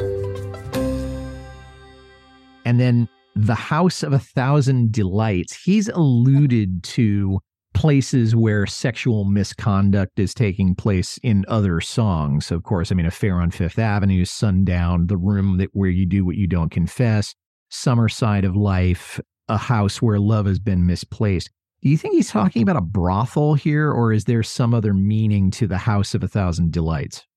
And 2.63 2.79
then 2.79 3.09
The 3.35 3.55
House 3.55 4.03
of 4.03 4.13
a 4.13 4.19
Thousand 4.19 4.93
Delights, 4.93 5.53
he's 5.53 5.89
alluded 5.89 6.83
to 6.95 7.41
places 7.77 8.35
where 8.35 8.65
sexual 8.65 9.23
misconduct 9.23 10.17
is 10.17 10.33
taking 10.33 10.73
place 10.73 11.19
in 11.21 11.45
other 11.47 11.79
songs. 11.79 12.49
Of 12.49 12.63
course, 12.63 12.91
I 12.91 12.95
mean, 12.95 13.05
Affair 13.05 13.35
on 13.35 13.51
Fifth 13.51 13.77
Avenue, 13.77 14.25
Sundown, 14.25 15.05
The 15.05 15.15
Room 15.15 15.57
that 15.59 15.69
where 15.73 15.91
you 15.91 16.07
do 16.07 16.25
what 16.25 16.37
you 16.37 16.47
don't 16.47 16.71
confess, 16.71 17.35
Summer 17.69 18.09
Side 18.09 18.45
of 18.45 18.55
Life, 18.55 19.19
A 19.47 19.57
House 19.57 20.01
Where 20.01 20.17
Love 20.17 20.47
Has 20.47 20.57
Been 20.57 20.87
Misplaced. 20.87 21.51
Do 21.83 21.89
you 21.89 21.97
think 21.97 22.15
he's 22.15 22.31
talking 22.31 22.63
about 22.63 22.77
a 22.77 22.81
brothel 22.81 23.53
here, 23.53 23.91
or 23.91 24.11
is 24.11 24.23
there 24.23 24.41
some 24.41 24.73
other 24.73 24.95
meaning 24.95 25.51
to 25.51 25.67
the 25.67 25.77
House 25.77 26.15
of 26.15 26.23
a 26.23 26.27
Thousand 26.27 26.71
Delights? 26.71 27.27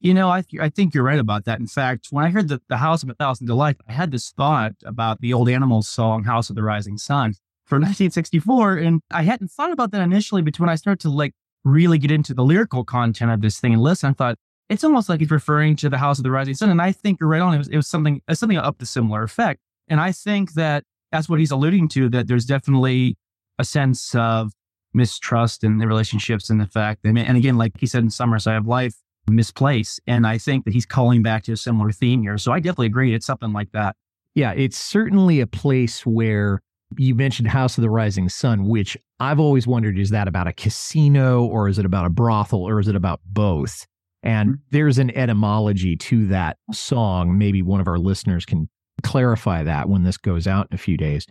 You 0.00 0.14
know, 0.14 0.30
I, 0.30 0.40
th- 0.40 0.62
I 0.62 0.70
think 0.70 0.94
you're 0.94 1.04
right 1.04 1.18
about 1.18 1.44
that. 1.44 1.60
In 1.60 1.66
fact, 1.66 2.06
when 2.08 2.24
I 2.24 2.30
heard 2.30 2.48
the, 2.48 2.62
the 2.70 2.78
House 2.78 3.02
of 3.02 3.10
a 3.10 3.14
Thousand 3.14 3.48
Delights, 3.48 3.80
I 3.86 3.92
had 3.92 4.12
this 4.12 4.30
thought 4.30 4.72
about 4.86 5.20
the 5.20 5.34
old 5.34 5.50
Animals 5.50 5.88
song, 5.88 6.24
House 6.24 6.48
of 6.48 6.56
the 6.56 6.62
Rising 6.62 6.96
Sun 6.96 7.34
from 7.66 7.76
1964. 7.82 8.76
And 8.78 9.00
I 9.10 9.22
hadn't 9.22 9.50
thought 9.50 9.72
about 9.72 9.90
that 9.92 10.02
initially, 10.02 10.42
but 10.42 10.58
when 10.58 10.68
I 10.68 10.74
started 10.74 11.00
to 11.00 11.10
like 11.10 11.32
really 11.64 11.98
get 11.98 12.10
into 12.10 12.34
the 12.34 12.44
lyrical 12.44 12.84
content 12.84 13.30
of 13.30 13.40
this 13.40 13.58
thing 13.58 13.72
and 13.72 13.82
listen, 13.82 14.10
I 14.10 14.12
thought 14.12 14.36
it's 14.68 14.84
almost 14.84 15.08
like 15.08 15.20
he's 15.20 15.30
referring 15.30 15.76
to 15.76 15.88
the 15.88 15.98
House 15.98 16.18
of 16.18 16.24
the 16.24 16.30
Rising 16.30 16.54
Sun. 16.54 16.70
And 16.70 16.80
I 16.80 16.92
think 16.92 17.20
you're 17.20 17.28
right 17.28 17.40
on. 17.40 17.54
It 17.54 17.58
was, 17.58 17.68
it 17.68 17.76
was 17.76 17.88
something, 17.88 18.20
something 18.32 18.56
up 18.56 18.78
to 18.78 18.86
similar 18.86 19.22
effect. 19.22 19.60
And 19.88 20.00
I 20.00 20.12
think 20.12 20.54
that 20.54 20.84
that's 21.12 21.28
what 21.28 21.38
he's 21.38 21.50
alluding 21.50 21.88
to, 21.88 22.08
that 22.10 22.28
there's 22.28 22.46
definitely 22.46 23.16
a 23.58 23.64
sense 23.64 24.14
of 24.14 24.52
mistrust 24.94 25.64
in 25.64 25.78
the 25.78 25.86
relationships 25.86 26.48
and 26.48 26.60
the 26.60 26.66
fact 26.66 27.02
that, 27.02 27.16
and 27.16 27.36
again, 27.36 27.58
like 27.58 27.72
he 27.78 27.86
said 27.86 28.02
in 28.02 28.10
Summer 28.10 28.38
Side 28.38 28.56
of 28.56 28.66
Life, 28.66 28.94
misplaced. 29.28 30.00
And 30.06 30.26
I 30.26 30.38
think 30.38 30.64
that 30.64 30.74
he's 30.74 30.86
calling 30.86 31.22
back 31.22 31.44
to 31.44 31.52
a 31.52 31.56
similar 31.56 31.92
theme 31.92 32.22
here. 32.22 32.38
So 32.38 32.52
I 32.52 32.60
definitely 32.60 32.86
agree. 32.86 33.14
It's 33.14 33.26
something 33.26 33.52
like 33.52 33.72
that. 33.72 33.96
Yeah, 34.34 34.52
it's 34.52 34.78
certainly 34.78 35.40
a 35.40 35.46
place 35.46 36.04
where 36.04 36.60
you 36.96 37.14
mentioned 37.14 37.48
House 37.48 37.76
of 37.76 37.82
the 37.82 37.90
Rising 37.90 38.28
Sun, 38.28 38.66
which 38.66 38.96
I've 39.20 39.40
always 39.40 39.66
wondered 39.66 39.98
is 39.98 40.10
that 40.10 40.28
about 40.28 40.46
a 40.46 40.52
casino 40.52 41.44
or 41.44 41.68
is 41.68 41.78
it 41.78 41.86
about 41.86 42.06
a 42.06 42.10
brothel 42.10 42.60
or 42.60 42.78
is 42.80 42.88
it 42.88 42.96
about 42.96 43.20
both? 43.26 43.86
And 44.22 44.50
mm-hmm. 44.50 44.60
there's 44.70 44.98
an 44.98 45.16
etymology 45.16 45.96
to 45.96 46.26
that 46.28 46.56
song. 46.72 47.38
Maybe 47.38 47.62
one 47.62 47.80
of 47.80 47.88
our 47.88 47.98
listeners 47.98 48.44
can 48.44 48.68
clarify 49.02 49.62
that 49.62 49.88
when 49.88 50.04
this 50.04 50.16
goes 50.16 50.46
out 50.46 50.68
in 50.70 50.74
a 50.74 50.78
few 50.78 50.96
days. 50.96 51.26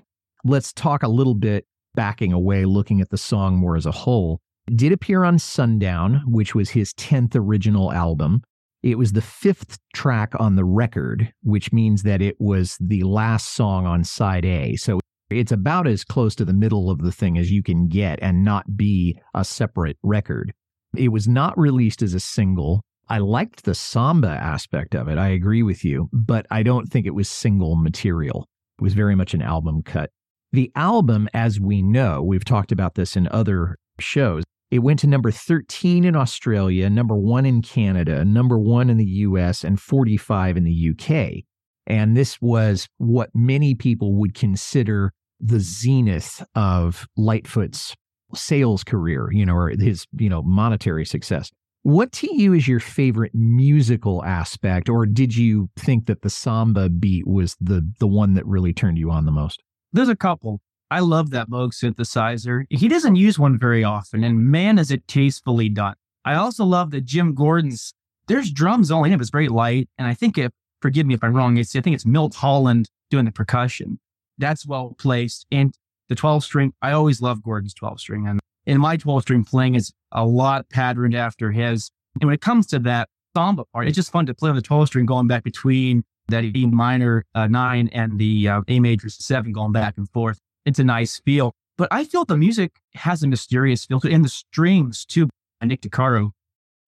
Let's 0.46 0.74
talk 0.74 1.04
a 1.04 1.08
little 1.08 1.36
bit 1.36 1.66
backing 1.96 2.34
away, 2.34 2.66
looking 2.66 3.02
at 3.02 3.10
the 3.10 3.18
song 3.18 3.56
more 3.56 3.76
as 3.76 3.86
a 3.86 3.92
whole. 3.92 4.42
It 4.68 4.78
did 4.78 4.92
appear 4.92 5.24
on 5.24 5.40
Sundown, 5.40 6.24
which 6.26 6.56
was 6.56 6.70
his 6.70 6.94
10th 6.94 7.36
original 7.36 7.92
album. 7.92 8.44
It 8.82 8.98
was 8.98 9.14
the 9.14 9.22
fifth 9.22 9.80
track 9.94 10.34
on 10.40 10.56
the 10.56 10.66
record, 10.66 11.34
which 11.42 11.72
means 11.72 12.04
that 12.04 12.22
it 12.22 12.36
was 12.40 12.78
the 12.82 13.04
last 13.04 13.54
song 13.54 13.86
on 13.86 14.04
side 14.04 14.46
A. 14.46 14.76
So 14.76 15.00
it's 15.34 15.52
about 15.52 15.88
as 15.88 16.04
close 16.04 16.36
to 16.36 16.46
the 16.46 16.54
middle 16.54 16.90
of 16.90 17.00
the 17.00 17.12
thing 17.12 17.38
as 17.38 17.52
you 17.52 17.64
can 17.64 17.88
get 17.88 18.20
and 18.22 18.44
not 18.44 18.78
be 18.78 19.20
a 19.34 19.44
separate 19.44 19.98
record. 20.04 20.54
It 20.96 21.10
was 21.10 21.28
not 21.28 21.58
released 21.58 22.02
as 22.02 22.14
a 22.14 22.20
single. 22.20 22.82
I 23.10 23.18
liked 23.18 23.64
the 23.64 23.76
samba 23.76 24.30
aspect 24.30 24.96
of 24.96 25.08
it. 25.08 25.18
I 25.18 25.30
agree 25.30 25.64
with 25.64 25.84
you, 25.84 26.10
but 26.14 26.46
I 26.52 26.64
don't 26.64 26.88
think 26.88 27.06
it 27.06 27.16
was 27.16 27.30
single 27.30 27.76
material. 27.76 28.48
It 28.80 28.84
was 28.84 28.94
very 28.94 29.16
much 29.16 29.34
an 29.34 29.42
album 29.42 29.84
cut. 29.84 30.10
The 30.52 30.72
album, 30.76 31.28
as 31.34 31.60
we 31.60 31.82
know, 31.82 32.22
we've 32.22 32.46
talked 32.46 32.72
about 32.72 32.96
this 32.96 33.16
in 33.16 33.28
other 33.30 33.78
shows, 34.00 34.44
it 34.70 34.80
went 34.80 35.00
to 35.00 35.08
number 35.08 35.32
13 35.32 36.04
in 36.04 36.16
Australia, 36.16 36.90
number 36.90 37.16
one 37.16 37.46
in 37.46 37.62
Canada, 37.62 38.26
number 38.26 38.58
one 38.58 38.90
in 38.90 38.98
the 38.98 39.06
US, 39.06 39.64
and 39.64 39.80
45 39.80 40.58
in 40.58 40.64
the 40.64 40.90
UK. 40.92 41.44
And 41.86 42.16
this 42.16 42.42
was 42.42 42.88
what 42.98 43.30
many 43.34 43.76
people 43.76 44.16
would 44.16 44.34
consider 44.34 45.14
the 45.40 45.60
zenith 45.60 46.44
of 46.56 47.08
Lightfoot's 47.18 47.96
sales 48.36 48.84
career, 48.84 49.30
you 49.32 49.46
know, 49.46 49.56
or 49.56 49.70
his, 49.70 50.06
you 50.18 50.30
know, 50.30 50.42
monetary 50.44 51.06
success. 51.06 51.52
What 51.84 52.12
to 52.14 52.34
you 52.34 52.54
is 52.54 52.68
your 52.68 52.80
favorite 52.80 53.36
musical 53.36 54.24
aspect, 54.24 54.88
or 54.88 55.06
did 55.06 55.36
you 55.36 55.70
think 55.76 56.06
that 56.06 56.22
the 56.22 56.30
samba 56.30 56.90
beat 56.90 57.28
was 57.28 57.58
the 57.60 57.86
the 58.00 58.08
one 58.08 58.36
that 58.36 58.46
really 58.46 58.74
turned 58.74 58.98
you 58.98 59.12
on 59.12 59.26
the 59.26 59.32
most? 59.32 59.62
There's 59.92 60.10
a 60.10 60.16
couple. 60.16 60.62
I 60.90 61.00
love 61.00 61.32
that 61.32 61.50
Moog 61.50 61.74
synthesizer. 61.74 62.64
He 62.70 62.88
doesn't 62.88 63.18
use 63.18 63.38
one 63.38 63.60
very 63.60 63.84
often, 63.84 64.24
and 64.24 64.46
man, 64.46 64.80
is 64.80 64.92
it 64.92 65.08
tastefully 65.10 65.68
done. 65.68 65.96
I 66.24 66.36
also 66.36 66.64
love 66.64 66.92
that 66.92 67.04
Jim 67.04 67.34
Gordon's 67.34 67.94
there's 68.28 68.50
drums 68.50 68.90
only 68.90 69.10
in 69.10 69.20
it, 69.20 69.22
it's 69.22 69.30
very 69.30 69.50
light, 69.50 69.90
and 69.98 70.08
I 70.08 70.14
think 70.14 70.38
if 70.38 70.52
forgive 70.82 71.06
me 71.06 71.16
if 71.16 71.24
I'm 71.24 71.34
wrong, 71.34 71.58
it's 71.58 71.76
I 71.76 71.82
think 71.82 71.96
it's 71.96 72.06
Milt 72.06 72.36
Holland 72.36 72.90
doing 73.10 73.26
the 73.26 73.32
percussion 73.32 74.00
that's 74.38 74.66
well 74.66 74.96
placed. 74.98 75.46
And 75.52 75.74
the 76.10 76.16
12 76.16 76.44
string, 76.44 76.74
I 76.82 76.92
always 76.92 77.22
love 77.22 77.44
Gordon's 77.44 77.74
12 77.74 78.00
string. 78.00 78.28
And 78.28 78.40
in 78.66 78.80
my 78.80 78.98
12 78.98 79.24
string 79.24 79.44
playing 79.44 79.76
is 79.76 79.92
a 80.12 80.26
lot 80.26 80.70
patterned 80.70 81.16
after 81.16 81.52
his. 81.52 81.92
And 82.20 82.28
when 82.28 82.34
it 82.34 82.42
comes 82.42 82.68
to 82.68 82.80
that 82.80 83.10
samba 83.36 83.66
part, 83.74 83.88
it's 83.88 83.96
just 83.96 84.12
fun 84.12 84.26
to 84.28 84.34
play 84.34 84.50
on 84.50 84.56
the 84.56 84.62
12 84.62 84.88
string 84.88 85.06
going 85.06 85.28
back 85.28 85.44
between 85.44 86.04
that 86.30 86.44
E 86.44 86.66
minor 86.66 87.26
uh, 87.36 87.48
nine 87.48 87.90
and 87.92 88.18
the 88.18 88.48
uh, 88.48 88.62
A 88.68 88.80
major 88.80 89.10
seven 89.10 89.52
going 89.52 89.72
back 89.72 89.98
and 89.98 90.10
forth. 90.12 90.40
It's 90.66 90.80
a 90.80 90.84
nice 90.84 91.20
feel. 91.20 91.54
But 91.78 91.90
I 91.92 92.06
feel 92.06 92.24
the 92.24 92.38
music 92.38 92.80
has 92.94 93.24
a 93.24 93.28
mysterious 93.28 93.86
feel 93.86 94.00
to 94.02 94.08
it, 94.08 94.14
and 94.14 94.24
the 94.24 94.30
strings 94.30 95.06
too. 95.06 95.30
Nick 95.64 95.82
DeCaro, 95.82 96.32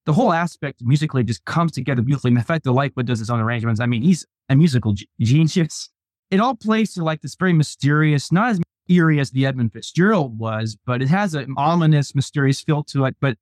the 0.06 0.14
whole 0.14 0.34
aspect 0.34 0.82
musically 0.84 1.24
just 1.24 1.46
comes 1.46 1.72
together 1.72 2.02
beautifully. 2.02 2.30
And 2.30 2.38
the 2.38 2.44
fact 2.44 2.66
that 2.66 2.72
Lightfoot 2.72 3.06
does 3.06 3.20
his 3.20 3.30
own 3.30 3.40
arrangements, 3.40 3.80
I 3.80 3.86
mean, 3.86 4.02
he's 4.02 4.26
a 4.50 4.56
musical 4.56 4.94
genius 5.20 5.90
it 6.32 6.40
all 6.40 6.56
plays 6.56 6.94
to 6.94 7.04
like 7.04 7.22
this 7.22 7.36
very 7.36 7.54
mysterious, 7.54 8.32
not 8.32 8.50
as 8.50 8.62
eerie 8.88 9.20
as 9.20 9.32
the 9.32 9.46
Edmund 9.46 9.74
Fitzgerald 9.74 10.38
was, 10.38 10.78
but 10.86 11.02
it 11.02 11.08
has 11.08 11.34
an 11.34 11.54
ominous, 11.58 12.16
mysterious 12.16 12.62
feel 12.62 12.84
to 12.84 13.06
it. 13.06 13.16
But 13.20 13.38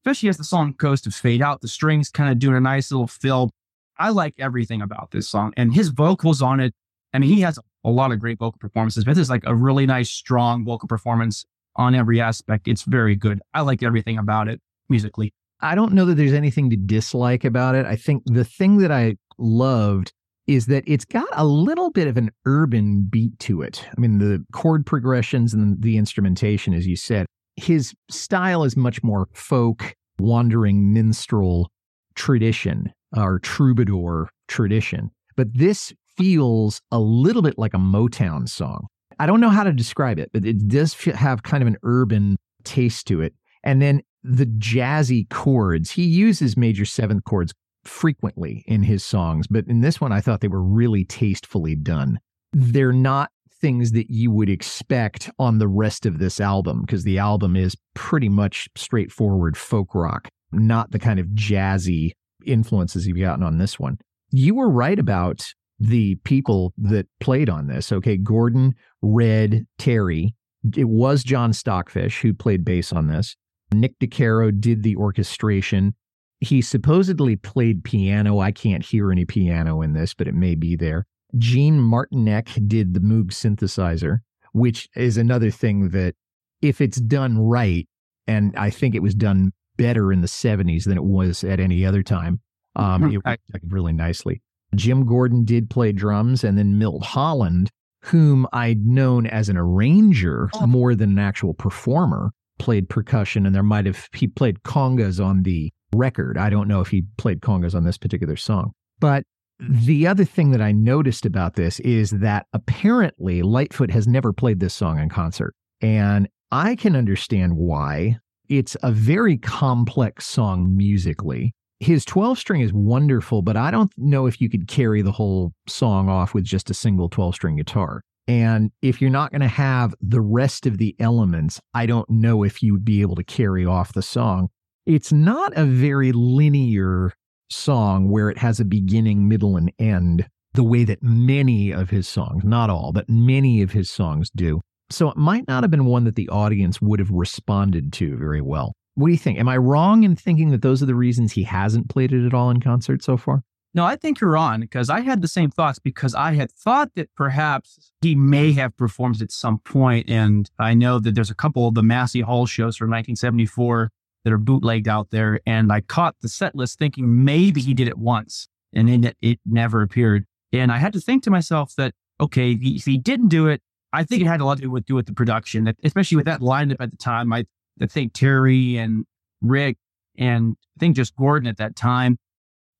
especially 0.00 0.28
as 0.28 0.36
the 0.36 0.44
song 0.44 0.74
goes 0.76 1.00
to 1.02 1.10
fade 1.10 1.42
out, 1.42 1.60
the 1.60 1.68
strings 1.68 2.08
kind 2.08 2.30
of 2.30 2.38
doing 2.38 2.56
a 2.56 2.60
nice 2.60 2.90
little 2.90 3.06
fill. 3.06 3.50
I 3.98 4.10
like 4.10 4.34
everything 4.38 4.80
about 4.80 5.10
this 5.10 5.28
song 5.28 5.52
and 5.56 5.74
his 5.74 5.88
vocals 5.88 6.40
on 6.40 6.60
it. 6.60 6.74
I 7.12 7.18
mean, 7.18 7.30
he 7.30 7.42
has 7.42 7.58
a 7.84 7.90
lot 7.90 8.12
of 8.12 8.18
great 8.18 8.38
vocal 8.38 8.58
performances. 8.58 9.04
But 9.04 9.14
this 9.14 9.22
is 9.22 9.30
like 9.30 9.42
a 9.44 9.54
really 9.54 9.86
nice, 9.86 10.10
strong 10.10 10.64
vocal 10.64 10.88
performance 10.88 11.44
on 11.76 11.94
every 11.94 12.20
aspect. 12.20 12.68
It's 12.68 12.82
very 12.82 13.14
good. 13.14 13.40
I 13.54 13.60
like 13.60 13.82
everything 13.82 14.18
about 14.18 14.48
it 14.48 14.60
musically. 14.88 15.32
I 15.60 15.74
don't 15.74 15.92
know 15.92 16.06
that 16.06 16.14
there's 16.14 16.32
anything 16.32 16.70
to 16.70 16.76
dislike 16.76 17.44
about 17.44 17.74
it. 17.74 17.84
I 17.84 17.96
think 17.96 18.22
the 18.26 18.44
thing 18.44 18.78
that 18.78 18.90
I 18.90 19.16
loved 19.38 20.12
is 20.50 20.66
that 20.66 20.82
it's 20.84 21.04
got 21.04 21.28
a 21.32 21.44
little 21.46 21.90
bit 21.90 22.08
of 22.08 22.16
an 22.16 22.30
urban 22.44 23.06
beat 23.08 23.38
to 23.38 23.62
it. 23.62 23.86
I 23.96 24.00
mean, 24.00 24.18
the 24.18 24.44
chord 24.52 24.84
progressions 24.84 25.54
and 25.54 25.80
the 25.80 25.96
instrumentation, 25.96 26.74
as 26.74 26.88
you 26.88 26.96
said, 26.96 27.26
his 27.54 27.94
style 28.10 28.64
is 28.64 28.76
much 28.76 29.02
more 29.04 29.28
folk, 29.32 29.94
wandering 30.18 30.92
minstrel 30.92 31.70
tradition 32.16 32.92
or 33.16 33.38
troubadour 33.38 34.28
tradition. 34.48 35.10
But 35.36 35.54
this 35.54 35.92
feels 36.16 36.80
a 36.90 36.98
little 36.98 37.42
bit 37.42 37.56
like 37.56 37.72
a 37.72 37.78
Motown 37.78 38.48
song. 38.48 38.88
I 39.20 39.26
don't 39.26 39.40
know 39.40 39.50
how 39.50 39.62
to 39.62 39.72
describe 39.72 40.18
it, 40.18 40.30
but 40.32 40.44
it 40.44 40.66
does 40.66 40.94
have 40.94 41.44
kind 41.44 41.62
of 41.62 41.68
an 41.68 41.76
urban 41.84 42.38
taste 42.64 43.06
to 43.06 43.20
it. 43.20 43.34
And 43.62 43.80
then 43.80 44.00
the 44.24 44.46
jazzy 44.46 45.28
chords, 45.30 45.92
he 45.92 46.02
uses 46.02 46.56
major 46.56 46.84
seventh 46.84 47.22
chords 47.24 47.52
frequently 47.84 48.64
in 48.66 48.82
his 48.82 49.04
songs, 49.04 49.46
but 49.46 49.66
in 49.66 49.80
this 49.80 50.00
one, 50.00 50.12
I 50.12 50.20
thought 50.20 50.40
they 50.40 50.48
were 50.48 50.62
really 50.62 51.04
tastefully 51.04 51.74
done. 51.74 52.18
They're 52.52 52.92
not 52.92 53.30
things 53.60 53.92
that 53.92 54.10
you 54.10 54.30
would 54.30 54.48
expect 54.48 55.30
on 55.38 55.58
the 55.58 55.68
rest 55.68 56.06
of 56.06 56.18
this 56.18 56.40
album 56.40 56.80
because 56.82 57.04
the 57.04 57.18
album 57.18 57.56
is 57.56 57.76
pretty 57.94 58.28
much 58.28 58.68
straightforward 58.76 59.56
folk 59.56 59.94
rock, 59.94 60.28
not 60.52 60.90
the 60.90 60.98
kind 60.98 61.20
of 61.20 61.26
jazzy 61.28 62.12
influences 62.46 63.06
you've 63.06 63.18
gotten 63.18 63.44
on 63.44 63.58
this 63.58 63.78
one. 63.78 63.98
You 64.30 64.54
were 64.54 64.70
right 64.70 64.98
about 64.98 65.42
the 65.78 66.16
people 66.24 66.72
that 66.78 67.06
played 67.20 67.48
on 67.48 67.66
this. 67.66 67.92
Okay, 67.92 68.16
Gordon, 68.16 68.74
Red, 69.02 69.66
Terry. 69.78 70.34
It 70.76 70.88
was 70.88 71.22
John 71.24 71.52
Stockfish 71.52 72.20
who 72.20 72.34
played 72.34 72.64
bass 72.64 72.92
on 72.92 73.08
this. 73.08 73.36
Nick 73.72 73.98
DeCaro 73.98 74.58
did 74.58 74.82
the 74.82 74.96
orchestration. 74.96 75.94
He 76.40 76.62
supposedly 76.62 77.36
played 77.36 77.84
piano. 77.84 78.38
I 78.38 78.50
can't 78.50 78.84
hear 78.84 79.12
any 79.12 79.24
piano 79.24 79.82
in 79.82 79.92
this, 79.92 80.14
but 80.14 80.26
it 80.26 80.34
may 80.34 80.54
be 80.54 80.74
there. 80.74 81.06
Gene 81.36 81.78
Martynec 81.78 82.66
did 82.66 82.94
the 82.94 83.00
Moog 83.00 83.30
synthesizer, 83.30 84.18
which 84.52 84.88
is 84.96 85.16
another 85.16 85.50
thing 85.50 85.90
that, 85.90 86.14
if 86.62 86.80
it's 86.80 87.00
done 87.00 87.38
right, 87.38 87.86
and 88.26 88.54
I 88.56 88.70
think 88.70 88.94
it 88.94 89.02
was 89.02 89.14
done 89.14 89.52
better 89.76 90.12
in 90.12 90.20
the 90.22 90.26
70s 90.26 90.84
than 90.84 90.96
it 90.96 91.04
was 91.04 91.44
at 91.44 91.60
any 91.60 91.84
other 91.84 92.02
time, 92.02 92.40
um, 92.76 93.12
it 93.12 93.24
worked 93.24 93.42
really 93.68 93.92
nicely. 93.92 94.42
Jim 94.74 95.04
Gordon 95.04 95.44
did 95.44 95.70
play 95.70 95.92
drums, 95.92 96.44
and 96.44 96.56
then 96.56 96.78
Milt 96.78 97.04
Holland, 97.04 97.70
whom 98.04 98.46
I'd 98.52 98.86
known 98.86 99.26
as 99.26 99.48
an 99.48 99.56
arranger 99.56 100.50
more 100.66 100.94
than 100.94 101.10
an 101.10 101.18
actual 101.18 101.54
performer, 101.54 102.32
played 102.58 102.88
percussion, 102.88 103.46
and 103.46 103.54
there 103.54 103.62
might 103.62 103.86
have 103.86 104.08
he 104.14 104.26
played 104.26 104.62
congas 104.62 105.22
on 105.22 105.42
the 105.42 105.72
record. 105.94 106.38
I 106.38 106.50
don't 106.50 106.68
know 106.68 106.80
if 106.80 106.88
he 106.88 107.04
played 107.16 107.40
congas 107.40 107.74
on 107.74 107.84
this 107.84 107.98
particular 107.98 108.36
song. 108.36 108.72
But 109.00 109.24
mm. 109.62 109.84
the 109.84 110.06
other 110.06 110.24
thing 110.24 110.50
that 110.50 110.60
I 110.60 110.72
noticed 110.72 111.26
about 111.26 111.54
this 111.54 111.80
is 111.80 112.10
that 112.10 112.46
apparently 112.52 113.42
Lightfoot 113.42 113.90
has 113.90 114.06
never 114.06 114.32
played 114.32 114.60
this 114.60 114.74
song 114.74 114.98
in 114.98 115.08
concert. 115.08 115.54
And 115.80 116.28
I 116.50 116.76
can 116.76 116.96
understand 116.96 117.56
why. 117.56 118.18
It's 118.48 118.76
a 118.82 118.90
very 118.90 119.38
complex 119.38 120.26
song 120.26 120.76
musically. 120.76 121.54
His 121.78 122.04
12 122.04 122.38
string 122.38 122.60
is 122.60 122.72
wonderful, 122.72 123.40
but 123.40 123.56
I 123.56 123.70
don't 123.70 123.92
know 123.96 124.26
if 124.26 124.40
you 124.40 124.50
could 124.50 124.68
carry 124.68 125.00
the 125.00 125.12
whole 125.12 125.52
song 125.66 126.08
off 126.08 126.34
with 126.34 126.44
just 126.44 126.68
a 126.68 126.74
single 126.74 127.08
12 127.08 127.36
string 127.36 127.56
guitar. 127.56 128.02
And 128.28 128.70
if 128.82 129.00
you're 129.00 129.10
not 129.10 129.30
going 129.30 129.40
to 129.40 129.48
have 129.48 129.94
the 130.00 130.20
rest 130.20 130.66
of 130.66 130.78
the 130.78 130.94
elements, 131.00 131.60
I 131.74 131.86
don't 131.86 132.08
know 132.10 132.42
if 132.42 132.62
you 132.62 132.72
would 132.72 132.84
be 132.84 133.00
able 133.00 133.16
to 133.16 133.24
carry 133.24 133.64
off 133.64 133.92
the 133.92 134.02
song. 134.02 134.50
It's 134.86 135.12
not 135.12 135.52
a 135.56 135.64
very 135.64 136.12
linear 136.12 137.12
song 137.50 138.10
where 138.10 138.30
it 138.30 138.38
has 138.38 138.60
a 138.60 138.64
beginning, 138.64 139.28
middle, 139.28 139.56
and 139.56 139.72
end 139.78 140.28
the 140.54 140.64
way 140.64 140.84
that 140.84 141.02
many 141.02 141.70
of 141.70 141.90
his 141.90 142.08
songs, 142.08 142.44
not 142.44 142.70
all, 142.70 142.92
but 142.92 143.08
many 143.08 143.62
of 143.62 143.72
his 143.72 143.90
songs 143.90 144.30
do. 144.34 144.60
So 144.90 145.08
it 145.10 145.16
might 145.16 145.46
not 145.46 145.62
have 145.62 145.70
been 145.70 145.84
one 145.84 146.04
that 146.04 146.16
the 146.16 146.28
audience 146.28 146.80
would 146.80 146.98
have 146.98 147.10
responded 147.10 147.92
to 147.94 148.16
very 148.16 148.40
well. 148.40 148.72
What 148.94 149.06
do 149.06 149.12
you 149.12 149.18
think? 149.18 149.38
Am 149.38 149.48
I 149.48 149.56
wrong 149.56 150.02
in 150.02 150.16
thinking 150.16 150.50
that 150.50 150.62
those 150.62 150.82
are 150.82 150.86
the 150.86 150.94
reasons 150.96 151.32
he 151.32 151.44
hasn't 151.44 151.88
played 151.88 152.12
it 152.12 152.26
at 152.26 152.34
all 152.34 152.50
in 152.50 152.60
concert 152.60 153.04
so 153.04 153.16
far? 153.16 153.42
No, 153.72 153.84
I 153.84 153.94
think 153.94 154.20
you're 154.20 154.36
on 154.36 154.60
because 154.60 154.90
I 154.90 155.00
had 155.00 155.22
the 155.22 155.28
same 155.28 155.50
thoughts 155.50 155.78
because 155.78 156.12
I 156.14 156.32
had 156.32 156.50
thought 156.50 156.90
that 156.96 157.08
perhaps 157.14 157.92
he 158.02 158.16
may 158.16 158.50
have 158.52 158.76
performed 158.76 159.22
at 159.22 159.30
some 159.30 159.58
point, 159.58 160.10
And 160.10 160.50
I 160.58 160.74
know 160.74 160.98
that 160.98 161.14
there's 161.14 161.30
a 161.30 161.36
couple 161.36 161.68
of 161.68 161.74
the 161.74 161.82
Massey 161.82 162.20
Hall 162.20 162.46
shows 162.46 162.76
from 162.76 162.90
1974 162.90 163.90
that 164.24 164.32
are 164.32 164.38
bootlegged 164.38 164.88
out 164.88 165.10
there. 165.10 165.40
And 165.46 165.72
I 165.72 165.80
caught 165.80 166.16
the 166.20 166.28
set 166.28 166.54
list 166.54 166.78
thinking 166.78 167.24
maybe 167.24 167.60
he 167.60 167.74
did 167.74 167.88
it 167.88 167.98
once 167.98 168.48
and 168.72 168.88
then 168.88 169.04
it, 169.04 169.16
it 169.20 169.40
never 169.44 169.82
appeared. 169.82 170.24
And 170.52 170.72
I 170.72 170.78
had 170.78 170.92
to 170.92 171.00
think 171.00 171.22
to 171.24 171.30
myself 171.30 171.74
that, 171.76 171.92
okay, 172.20 172.52
if 172.52 172.84
he 172.84 172.98
didn't 172.98 173.28
do 173.28 173.46
it, 173.48 173.62
I 173.92 174.04
think 174.04 174.22
it 174.22 174.26
had 174.26 174.40
a 174.40 174.44
lot 174.44 174.56
to 174.58 174.62
do 174.62 174.70
with, 174.70 174.86
do 174.86 174.94
with 174.94 175.06
the 175.06 175.12
production, 175.12 175.72
especially 175.82 176.16
with 176.16 176.26
that 176.26 176.40
lineup 176.40 176.76
at 176.80 176.90
the 176.90 176.96
time. 176.96 177.32
I, 177.32 177.44
I 177.80 177.86
think 177.86 178.12
Terry 178.12 178.76
and 178.76 179.04
Rick 179.40 179.78
and 180.18 180.56
I 180.76 180.80
think 180.80 180.96
just 180.96 181.16
Gordon 181.16 181.48
at 181.48 181.56
that 181.56 181.76
time 181.76 182.18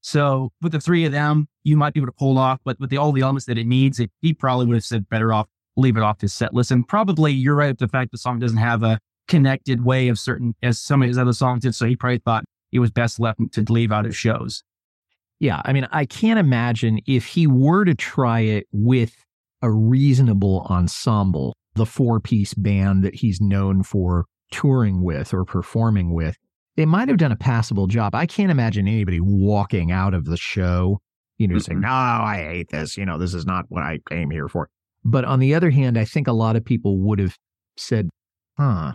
so 0.00 0.52
with 0.62 0.72
the 0.72 0.80
three 0.80 1.04
of 1.04 1.12
them, 1.12 1.48
you 1.62 1.76
might 1.76 1.92
be 1.92 2.00
able 2.00 2.08
to 2.08 2.16
pull 2.18 2.38
off, 2.38 2.60
but 2.64 2.78
with 2.80 2.90
the, 2.90 2.96
all 2.96 3.12
the 3.12 3.20
elements 3.20 3.46
that 3.46 3.58
it 3.58 3.66
needs, 3.66 4.00
it, 4.00 4.10
he 4.20 4.32
probably 4.32 4.66
would 4.66 4.74
have 4.74 4.84
said 4.84 5.08
better 5.08 5.32
off 5.32 5.46
leave 5.76 5.96
it 5.96 6.02
off 6.02 6.20
his 6.20 6.32
set 6.32 6.52
list. 6.52 6.70
And 6.70 6.86
probably 6.86 7.32
you're 7.32 7.54
right 7.54 7.68
with 7.68 7.78
the 7.78 7.88
fact 7.88 8.10
the 8.10 8.18
song 8.18 8.38
doesn't 8.38 8.58
have 8.58 8.82
a 8.82 8.98
connected 9.30 9.84
way 9.84 10.08
of 10.08 10.18
certain 10.18 10.54
as 10.62 10.78
some 10.78 11.02
of 11.02 11.08
his 11.08 11.16
other 11.16 11.32
songs 11.32 11.62
did. 11.62 11.74
So 11.74 11.86
he 11.86 11.96
probably 11.96 12.18
thought 12.18 12.44
it 12.72 12.80
was 12.80 12.90
best 12.90 13.20
left 13.20 13.40
to 13.52 13.64
leave 13.72 13.92
out 13.92 14.04
his 14.04 14.16
shows. 14.16 14.62
Yeah, 15.38 15.62
I 15.64 15.72
mean, 15.72 15.88
I 15.90 16.04
can't 16.04 16.38
imagine 16.38 17.00
if 17.06 17.24
he 17.24 17.46
were 17.46 17.84
to 17.86 17.94
try 17.94 18.40
it 18.40 18.66
with 18.72 19.24
a 19.62 19.70
reasonable 19.70 20.66
ensemble, 20.68 21.54
the 21.76 21.86
four 21.86 22.20
piece 22.20 22.52
band 22.52 23.04
that 23.04 23.14
he's 23.14 23.40
known 23.40 23.82
for 23.82 24.26
touring 24.50 25.02
with 25.02 25.32
or 25.32 25.44
performing 25.44 26.12
with, 26.12 26.36
they 26.76 26.84
might 26.84 27.08
have 27.08 27.16
done 27.16 27.32
a 27.32 27.36
passable 27.36 27.86
job. 27.86 28.14
I 28.14 28.26
can't 28.26 28.50
imagine 28.50 28.86
anybody 28.88 29.20
walking 29.20 29.92
out 29.92 30.12
of 30.12 30.24
the 30.24 30.36
show, 30.36 31.00
you 31.38 31.46
know, 31.48 31.54
mm-hmm. 31.54 31.60
saying, 31.60 31.80
"No, 31.80 31.88
I 31.88 32.44
hate 32.46 32.70
this. 32.70 32.96
You 32.96 33.06
know, 33.06 33.16
this 33.16 33.32
is 33.32 33.46
not 33.46 33.64
what 33.68 33.82
I 33.82 34.00
came 34.08 34.30
here 34.30 34.48
for." 34.48 34.68
But 35.04 35.24
on 35.24 35.38
the 35.38 35.54
other 35.54 35.70
hand, 35.70 35.96
I 35.96 36.04
think 36.04 36.26
a 36.26 36.32
lot 36.32 36.56
of 36.56 36.64
people 36.64 36.98
would 36.98 37.18
have 37.18 37.36
said, 37.76 38.10
"Huh, 38.58 38.92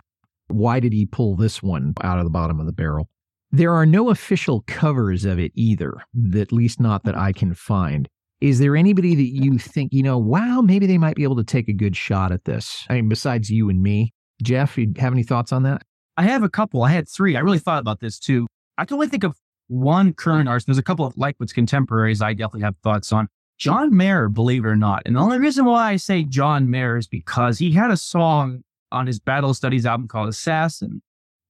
why 0.48 0.80
did 0.80 0.92
he 0.92 1.06
pull 1.06 1.36
this 1.36 1.62
one 1.62 1.94
out 2.02 2.18
of 2.18 2.24
the 2.24 2.30
bottom 2.30 2.60
of 2.60 2.66
the 2.66 2.72
barrel?" 2.72 3.08
There 3.52 3.72
are 3.72 3.86
no 3.86 4.10
official 4.10 4.64
covers 4.66 5.24
of 5.24 5.38
it 5.38 5.52
either, 5.54 6.02
at 6.34 6.52
least 6.52 6.80
not 6.80 7.04
that 7.04 7.16
I 7.16 7.32
can 7.32 7.54
find. 7.54 8.08
Is 8.40 8.58
there 8.58 8.76
anybody 8.76 9.14
that 9.14 9.30
you 9.30 9.56
think, 9.56 9.92
you 9.92 10.02
know, 10.02 10.18
wow, 10.18 10.60
maybe 10.60 10.86
they 10.86 10.98
might 10.98 11.16
be 11.16 11.22
able 11.22 11.36
to 11.36 11.44
take 11.44 11.68
a 11.68 11.72
good 11.72 11.96
shot 11.96 12.32
at 12.32 12.44
this? 12.44 12.84
I 12.90 12.94
mean, 12.94 13.08
besides 13.08 13.50
you 13.50 13.70
and 13.70 13.82
me, 13.82 14.12
Jeff, 14.42 14.76
you 14.76 14.92
have 14.98 15.12
any 15.12 15.22
thoughts 15.22 15.52
on 15.52 15.62
that? 15.62 15.82
I 16.18 16.24
have 16.24 16.42
a 16.42 16.48
couple. 16.48 16.82
I 16.82 16.90
had 16.90 17.08
three. 17.08 17.36
I 17.36 17.40
really 17.40 17.58
thought 17.58 17.80
about 17.80 18.00
this 18.00 18.18
too. 18.18 18.46
I 18.76 18.84
can 18.84 18.94
only 18.94 19.08
think 19.08 19.24
of 19.24 19.36
one 19.68 20.12
current 20.12 20.48
artist. 20.48 20.66
There's 20.66 20.78
a 20.78 20.82
couple 20.82 21.06
of 21.06 21.16
Lightfoot's 21.16 21.52
contemporaries 21.52 22.20
I 22.20 22.34
definitely 22.34 22.62
have 22.62 22.76
thoughts 22.82 23.12
on. 23.12 23.28
John 23.58 23.96
Mayer, 23.96 24.28
believe 24.28 24.64
it 24.64 24.68
or 24.68 24.76
not. 24.76 25.02
And 25.06 25.16
the 25.16 25.20
only 25.20 25.38
reason 25.38 25.64
why 25.64 25.92
I 25.92 25.96
say 25.96 26.24
John 26.24 26.68
Mayer 26.68 26.98
is 26.98 27.08
because 27.08 27.58
he 27.58 27.72
had 27.72 27.90
a 27.90 27.96
song 27.96 28.62
on 28.92 29.06
his 29.06 29.18
Battle 29.18 29.54
Studies 29.54 29.86
album 29.86 30.08
called 30.08 30.28
Assassin, 30.28 31.02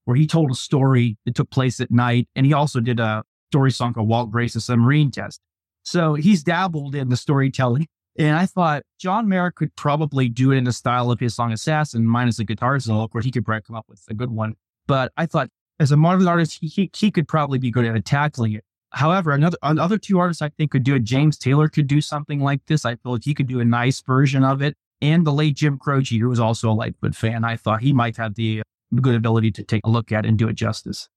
where 0.04 0.16
he 0.16 0.26
told 0.26 0.50
a 0.50 0.54
story 0.54 1.16
that 1.24 1.34
took 1.34 1.50
place 1.50 1.80
at 1.80 1.90
night. 1.90 2.28
And 2.34 2.46
he 2.46 2.52
also 2.52 2.80
did 2.80 3.00
a 3.00 3.22
story 3.50 3.70
song 3.70 3.94
called 3.94 4.08
Walt 4.08 4.30
Grace's 4.30 4.64
Submarine 4.64 5.10
Test. 5.10 5.40
So 5.82 6.14
he's 6.14 6.42
dabbled 6.42 6.94
in 6.94 7.08
the 7.08 7.16
storytelling. 7.16 7.86
And 8.18 8.36
I 8.36 8.46
thought 8.46 8.82
John 8.98 9.28
Mayer 9.28 9.50
could 9.50 9.74
probably 9.76 10.28
do 10.28 10.50
it 10.50 10.56
in 10.56 10.64
the 10.64 10.72
style 10.72 11.10
of 11.10 11.20
his 11.20 11.34
song 11.34 11.52
Assassin, 11.52 12.06
minus 12.06 12.38
the 12.38 12.44
guitar 12.44 12.78
solo. 12.80 13.04
Of 13.04 13.10
course, 13.10 13.24
he 13.24 13.30
could 13.30 13.44
probably 13.44 13.62
come 13.62 13.76
up 13.76 13.86
with 13.88 14.02
a 14.08 14.14
good 14.14 14.30
one. 14.30 14.54
But 14.86 15.12
I 15.16 15.26
thought 15.26 15.50
as 15.78 15.92
a 15.92 15.96
modern 15.96 16.26
artist, 16.26 16.58
he, 16.60 16.68
he, 16.68 16.90
he 16.96 17.10
could 17.10 17.28
probably 17.28 17.58
be 17.58 17.70
good 17.70 17.84
at 17.84 18.04
tackling 18.04 18.54
it. 18.54 18.64
However, 18.90 19.32
another 19.32 19.58
another 19.62 19.98
two 19.98 20.18
artists 20.18 20.40
I 20.40 20.48
think 20.48 20.70
could 20.70 20.84
do 20.84 20.94
it. 20.94 21.04
James 21.04 21.36
Taylor 21.36 21.68
could 21.68 21.86
do 21.86 22.00
something 22.00 22.40
like 22.40 22.64
this. 22.66 22.86
I 22.86 22.96
feel 22.96 23.12
like 23.12 23.24
he 23.24 23.34
could 23.34 23.48
do 23.48 23.60
a 23.60 23.64
nice 23.64 24.00
version 24.00 24.42
of 24.42 24.62
it. 24.62 24.76
And 25.00 25.26
the 25.26 25.32
late 25.32 25.56
Jim 25.56 25.78
Croce, 25.78 26.18
who 26.18 26.28
was 26.28 26.40
also 26.40 26.70
a 26.70 26.72
Lightfoot 26.72 27.14
fan, 27.14 27.44
I 27.44 27.56
thought 27.56 27.82
he 27.82 27.92
might 27.92 28.16
have 28.16 28.34
the 28.34 28.62
good 29.00 29.14
ability 29.14 29.50
to 29.52 29.62
take 29.62 29.82
a 29.84 29.90
look 29.90 30.12
at 30.12 30.24
and 30.24 30.38
do 30.38 30.48
it 30.48 30.54
justice. 30.54 31.08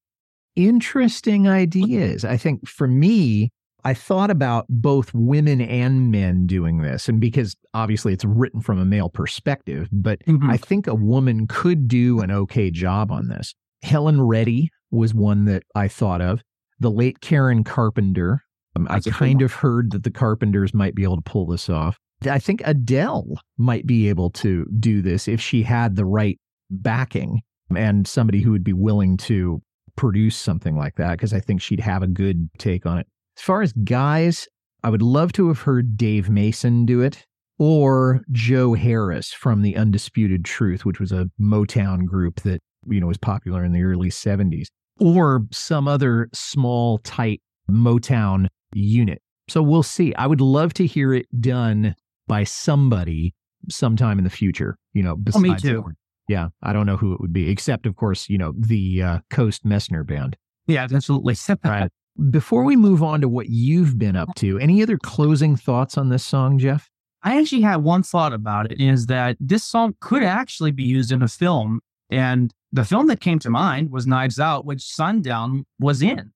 Interesting 0.56 1.48
ideas. 1.48 2.26
I 2.26 2.36
think 2.36 2.68
for 2.68 2.88
me, 2.88 3.52
I 3.86 3.94
thought 3.94 4.30
about 4.30 4.66
both 4.68 5.14
women 5.14 5.62
and 5.62 6.12
men 6.12 6.46
doing 6.46 6.82
this. 6.82 7.08
And 7.08 7.22
because 7.22 7.56
obviously 7.74 8.12
it's 8.12 8.26
written 8.26 8.62
from 8.62 8.80
a 8.80 8.86
male 8.86 9.10
perspective, 9.10 9.88
but 9.92 10.20
mm-hmm. 10.26 10.50
I 10.50 10.58
think 10.58 10.88
a 10.88 10.96
woman 10.96 11.48
could 11.48 11.88
do 11.88 12.20
an 12.20 12.32
okay 12.32 12.72
job 12.72 13.12
on 13.12 13.30
this. 13.30 13.54
Helen 13.82 14.22
Reddy 14.22 14.70
was 14.92 15.14
one 15.14 15.46
that 15.46 15.64
I 15.76 15.88
thought 15.88 16.22
of. 16.22 16.42
The 16.80 16.92
late 16.92 17.22
Karen 17.22 17.64
Carpenter. 17.64 18.44
Um, 18.76 18.88
I 18.90 19.00
kind 19.00 19.42
of 19.42 19.54
heard 19.54 19.92
that 19.92 20.04
the 20.04 20.12
Carpenters 20.12 20.74
might 20.74 20.96
be 20.96 21.04
able 21.04 21.16
to 21.16 21.22
pull 21.22 21.46
this 21.46 21.70
off. 21.70 21.98
I 22.26 22.40
think 22.40 22.62
Adele 22.66 23.26
might 23.58 23.88
be 23.88 24.10
able 24.10 24.30
to 24.32 24.66
do 24.80 25.02
this 25.02 25.28
if 25.28 25.40
she 25.40 25.64
had 25.64 25.96
the 25.96 26.06
right 26.06 26.38
backing 26.70 27.42
and 27.76 28.08
somebody 28.08 28.42
who 28.42 28.52
would 28.52 28.64
be 28.64 28.74
willing 28.74 29.16
to 29.18 29.62
produce 29.96 30.36
something 30.36 30.78
like 30.78 30.96
that, 30.96 31.12
because 31.12 31.34
I 31.34 31.40
think 31.40 31.62
she'd 31.62 31.80
have 31.80 32.04
a 32.04 32.08
good 32.08 32.50
take 32.58 32.86
on 32.86 32.98
it. 32.98 33.08
As 33.38 33.44
far 33.44 33.62
as 33.62 33.72
guys, 33.84 34.48
I 34.84 34.90
would 34.90 35.02
love 35.02 35.32
to 35.34 35.48
have 35.48 35.60
heard 35.60 35.98
Dave 35.98 36.30
Mason 36.30 36.86
do 36.86 37.02
it 37.02 37.26
or 37.58 38.22
Joe 38.32 38.74
Harris 38.74 39.32
from 39.32 39.62
The 39.62 39.76
Undisputed 39.76 40.46
Truth, 40.46 40.86
which 40.86 41.00
was 41.00 41.12
a 41.12 41.30
Motown 41.40 42.06
group 42.06 42.42
that, 42.42 42.62
you 42.88 43.00
know, 43.00 43.08
was 43.08 43.18
popular 43.18 43.64
in 43.64 43.74
the 43.74 43.84
early 43.84 44.10
70s, 44.10 44.68
or 45.00 45.46
some 45.52 45.88
other 45.88 46.30
small, 46.34 47.00
tight 47.00 47.42
Motown 47.70 48.48
unit. 48.74 49.22
So 49.50 49.62
we'll 49.62 49.84
see. 49.84 50.14
I 50.16 50.28
would 50.28 50.42
love 50.42 50.74
to 50.76 50.86
hear 50.86 51.14
it 51.14 51.26
done 51.42 51.96
by 52.30 52.46
somebody 52.46 53.34
sometime 53.68 54.18
in 54.18 54.24
the 54.24 54.30
future, 54.30 54.78
you 54.94 55.04
know, 55.04 55.18
Oh, 55.34 55.40
me 55.40 55.56
too. 55.56 55.84
Yeah, 56.30 56.50
I 56.64 56.72
don't 56.72 56.86
know 56.86 56.96
who 56.96 57.12
it 57.14 57.20
would 57.20 57.34
be, 57.34 57.50
except, 57.50 57.86
of 57.88 57.96
course, 57.96 58.30
you 58.30 58.38
know, 58.38 58.54
the 58.56 59.02
uh, 59.02 59.20
Coast 59.32 59.66
Messner 59.66 60.06
band. 60.06 60.38
Yeah, 60.68 60.88
absolutely. 60.90 61.36
Right. 61.66 61.90
Before 62.30 62.64
we 62.64 62.76
move 62.76 63.02
on 63.02 63.22
to 63.22 63.30
what 63.30 63.50
you've 63.50 63.98
been 63.98 64.16
up 64.16 64.36
to, 64.36 64.60
any 64.60 64.84
other 64.84 64.98
closing 64.98 65.56
thoughts 65.56 65.98
on 65.98 66.10
this 66.10 66.24
song, 66.24 66.60
Jeff? 66.60 66.90
I 67.24 67.40
actually 67.40 67.62
had 67.62 67.78
one 67.78 68.04
thought 68.04 68.34
about 68.34 68.72
it 68.72 68.80
is 68.80 69.08
that 69.08 69.38
this 69.40 69.64
song 69.64 69.96
could 70.00 70.24
actually 70.24 70.72
be 70.72 70.84
used 70.84 71.12
in 71.12 71.22
a 71.22 71.28
film. 71.28 71.80
And 72.10 72.52
the 72.72 72.86
film 72.86 73.08
that 73.08 73.22
came 73.22 73.40
to 73.40 73.50
mind 73.50 73.90
was 73.92 74.06
Knives 74.06 74.40
Out, 74.40 74.66
which 74.66 74.82
Sundown 74.82 75.66
was 75.80 76.02
in. 76.02 76.32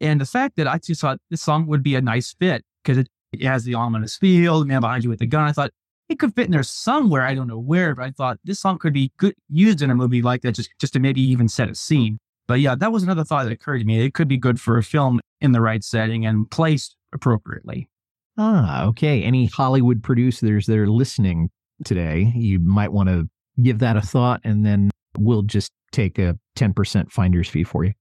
And 0.00 0.20
the 0.20 0.26
fact 0.26 0.56
that 0.56 0.66
I 0.66 0.78
just 0.78 1.00
thought 1.00 1.18
this 1.30 1.42
song 1.42 1.66
would 1.66 1.82
be 1.82 1.94
a 1.94 2.00
nice 2.00 2.32
fit 2.32 2.64
because 2.82 2.98
it, 2.98 3.08
it 3.40 3.46
has 3.46 3.64
the 3.64 3.74
ominous 3.74 4.16
feel, 4.16 4.60
the 4.60 4.66
man 4.66 4.80
behind 4.80 5.04
you 5.04 5.10
with 5.10 5.18
the 5.18 5.26
gun. 5.26 5.44
I 5.44 5.52
thought 5.52 5.70
it 6.08 6.18
could 6.18 6.34
fit 6.34 6.46
in 6.46 6.50
there 6.52 6.62
somewhere. 6.62 7.22
I 7.22 7.34
don't 7.34 7.48
know 7.48 7.58
where, 7.58 7.94
but 7.94 8.04
I 8.04 8.10
thought 8.10 8.38
this 8.44 8.60
song 8.60 8.78
could 8.78 8.92
be 8.92 9.12
good 9.16 9.34
used 9.48 9.82
in 9.82 9.90
a 9.90 9.94
movie 9.94 10.22
like 10.22 10.42
that, 10.42 10.52
just, 10.52 10.70
just 10.80 10.92
to 10.94 11.00
maybe 11.00 11.20
even 11.20 11.48
set 11.48 11.70
a 11.70 11.74
scene. 11.74 12.18
But 12.46 12.60
yeah, 12.60 12.74
that 12.74 12.92
was 12.92 13.02
another 13.02 13.24
thought 13.24 13.44
that 13.44 13.52
occurred 13.52 13.78
to 13.78 13.84
me. 13.84 14.04
It 14.04 14.14
could 14.14 14.28
be 14.28 14.36
good 14.36 14.60
for 14.60 14.76
a 14.76 14.82
film 14.82 15.20
in 15.40 15.52
the 15.52 15.60
right 15.60 15.82
setting 15.82 16.26
and 16.26 16.50
placed 16.50 16.96
appropriately. 17.12 17.88
Ah, 18.36 18.84
okay. 18.86 19.22
Any 19.22 19.46
Hollywood 19.46 20.02
producers 20.02 20.66
that 20.66 20.76
are 20.76 20.88
listening 20.88 21.50
today, 21.84 22.32
you 22.34 22.58
might 22.58 22.92
want 22.92 23.08
to 23.08 23.28
give 23.62 23.78
that 23.78 23.96
a 23.96 24.02
thought, 24.02 24.40
and 24.44 24.66
then 24.66 24.90
we'll 25.16 25.42
just 25.42 25.70
take 25.92 26.18
a 26.18 26.36
10% 26.56 27.10
finder's 27.10 27.48
fee 27.48 27.64
for 27.64 27.84
you. 27.84 27.92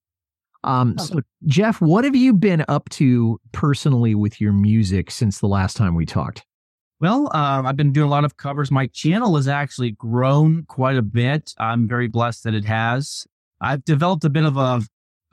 Um, 0.63 0.97
so, 0.97 1.19
Jeff, 1.45 1.81
what 1.81 2.03
have 2.03 2.15
you 2.15 2.33
been 2.33 2.63
up 2.67 2.89
to 2.89 3.39
personally 3.51 4.15
with 4.15 4.39
your 4.39 4.53
music 4.53 5.11
since 5.11 5.39
the 5.39 5.47
last 5.47 5.75
time 5.75 5.95
we 5.95 6.05
talked? 6.05 6.45
Well, 6.99 7.29
um, 7.35 7.65
I've 7.65 7.75
been 7.75 7.91
doing 7.91 8.07
a 8.07 8.09
lot 8.09 8.23
of 8.23 8.37
covers. 8.37 8.71
My 8.71 8.87
channel 8.87 9.35
has 9.35 9.47
actually 9.47 9.91
grown 9.91 10.63
quite 10.67 10.95
a 10.95 11.01
bit. 11.01 11.53
I'm 11.57 11.87
very 11.87 12.07
blessed 12.07 12.45
that 12.45 12.53
it 12.53 12.63
has. 12.63 13.25
I've 13.59 13.83
developed 13.83 14.23
a 14.23 14.29
bit 14.29 14.45
of 14.45 14.55
a 14.55 14.81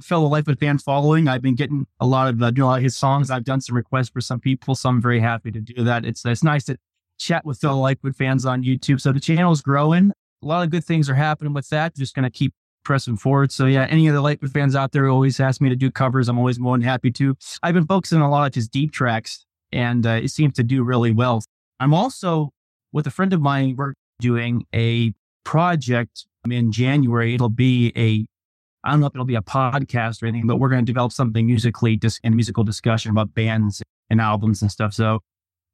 fellow 0.03 0.27
Lightfoot 0.27 0.59
fan 0.59 0.79
following. 0.79 1.29
I've 1.29 1.43
been 1.43 1.55
getting 1.55 1.87
a 2.01 2.07
lot 2.07 2.29
of 2.29 2.43
uh, 2.43 2.51
doing 2.51 2.65
a 2.65 2.69
lot 2.69 2.79
of 2.79 2.83
his 2.83 2.97
songs. 2.97 3.31
I've 3.31 3.45
done 3.45 3.61
some 3.61 3.77
requests 3.77 4.09
for 4.09 4.21
some 4.21 4.41
people, 4.41 4.75
so 4.75 4.89
I'm 4.89 5.01
very 5.01 5.21
happy 5.21 5.53
to 5.53 5.61
do 5.61 5.85
that. 5.85 6.05
It's 6.05 6.25
it's 6.25 6.43
nice 6.43 6.65
to 6.65 6.77
chat 7.19 7.45
with 7.45 7.61
fellow 7.61 7.81
Lightfoot 7.81 8.17
fans 8.17 8.47
on 8.47 8.65
YouTube. 8.65 9.01
So 9.01 9.13
the 9.13 9.21
channel's 9.21 9.63
growing. 9.63 10.13
A 10.43 10.47
lot 10.47 10.65
of 10.65 10.71
good 10.71 10.85
things 10.85 11.11
are 11.11 11.15
happening 11.15 11.53
with 11.53 11.69
that. 11.69 11.95
Just 11.95 12.15
going 12.15 12.25
to 12.25 12.31
keep 12.31 12.55
pressing 12.91 13.17
forward. 13.17 13.53
So 13.53 13.67
yeah, 13.67 13.87
any 13.89 14.09
of 14.09 14.15
the 14.15 14.21
Lightfoot 14.21 14.51
fans 14.51 14.75
out 14.75 14.91
there 14.91 15.09
always 15.09 15.39
ask 15.39 15.61
me 15.61 15.69
to 15.69 15.77
do 15.77 15.93
covers. 15.93 16.29
I'm 16.29 16.39
always 16.39 16.59
more 16.59 16.77
than 16.77 16.83
happy 16.83 17.13
to. 17.13 17.37
I've 17.63 17.73
been 17.73 17.87
focusing 17.87 18.21
a 18.21 18.29
lot 18.29 18.49
of 18.49 18.53
just 18.53 18.73
deep 18.73 18.91
tracks, 18.91 19.47
and 19.71 20.05
uh, 20.05 20.19
it 20.21 20.33
seems 20.33 20.55
to 20.55 20.65
do 20.65 20.83
really 20.83 21.13
well. 21.13 21.41
I'm 21.79 21.95
also 21.95 22.51
with 22.93 23.07
a 23.07 23.11
friend 23.13 23.33
of 23.33 23.41
mine. 23.41 23.77
We're 23.79 23.95
doing 24.19 24.67
a 24.75 25.15
project 25.45 26.27
in 26.51 26.73
January. 26.73 27.33
It'll 27.33 27.49
be 27.49 27.93
a 27.95 28.27
I 28.83 28.91
don't 28.91 28.99
know 28.99 29.07
if 29.07 29.15
it'll 29.15 29.25
be 29.25 29.37
a 29.37 29.41
podcast 29.41 30.21
or 30.21 30.27
anything, 30.27 30.49
but 30.49 30.57
we're 30.57 30.69
going 30.69 30.85
to 30.85 30.93
develop 30.93 31.13
something 31.13 31.47
musically 31.47 31.95
dis- 31.95 32.19
and 32.25 32.35
musical 32.35 32.65
discussion 32.65 33.13
about 33.13 33.33
bands 33.35 33.85
and 34.09 34.21
albums 34.21 34.63
and 34.63 34.73
stuff. 34.73 34.95
So 34.95 35.21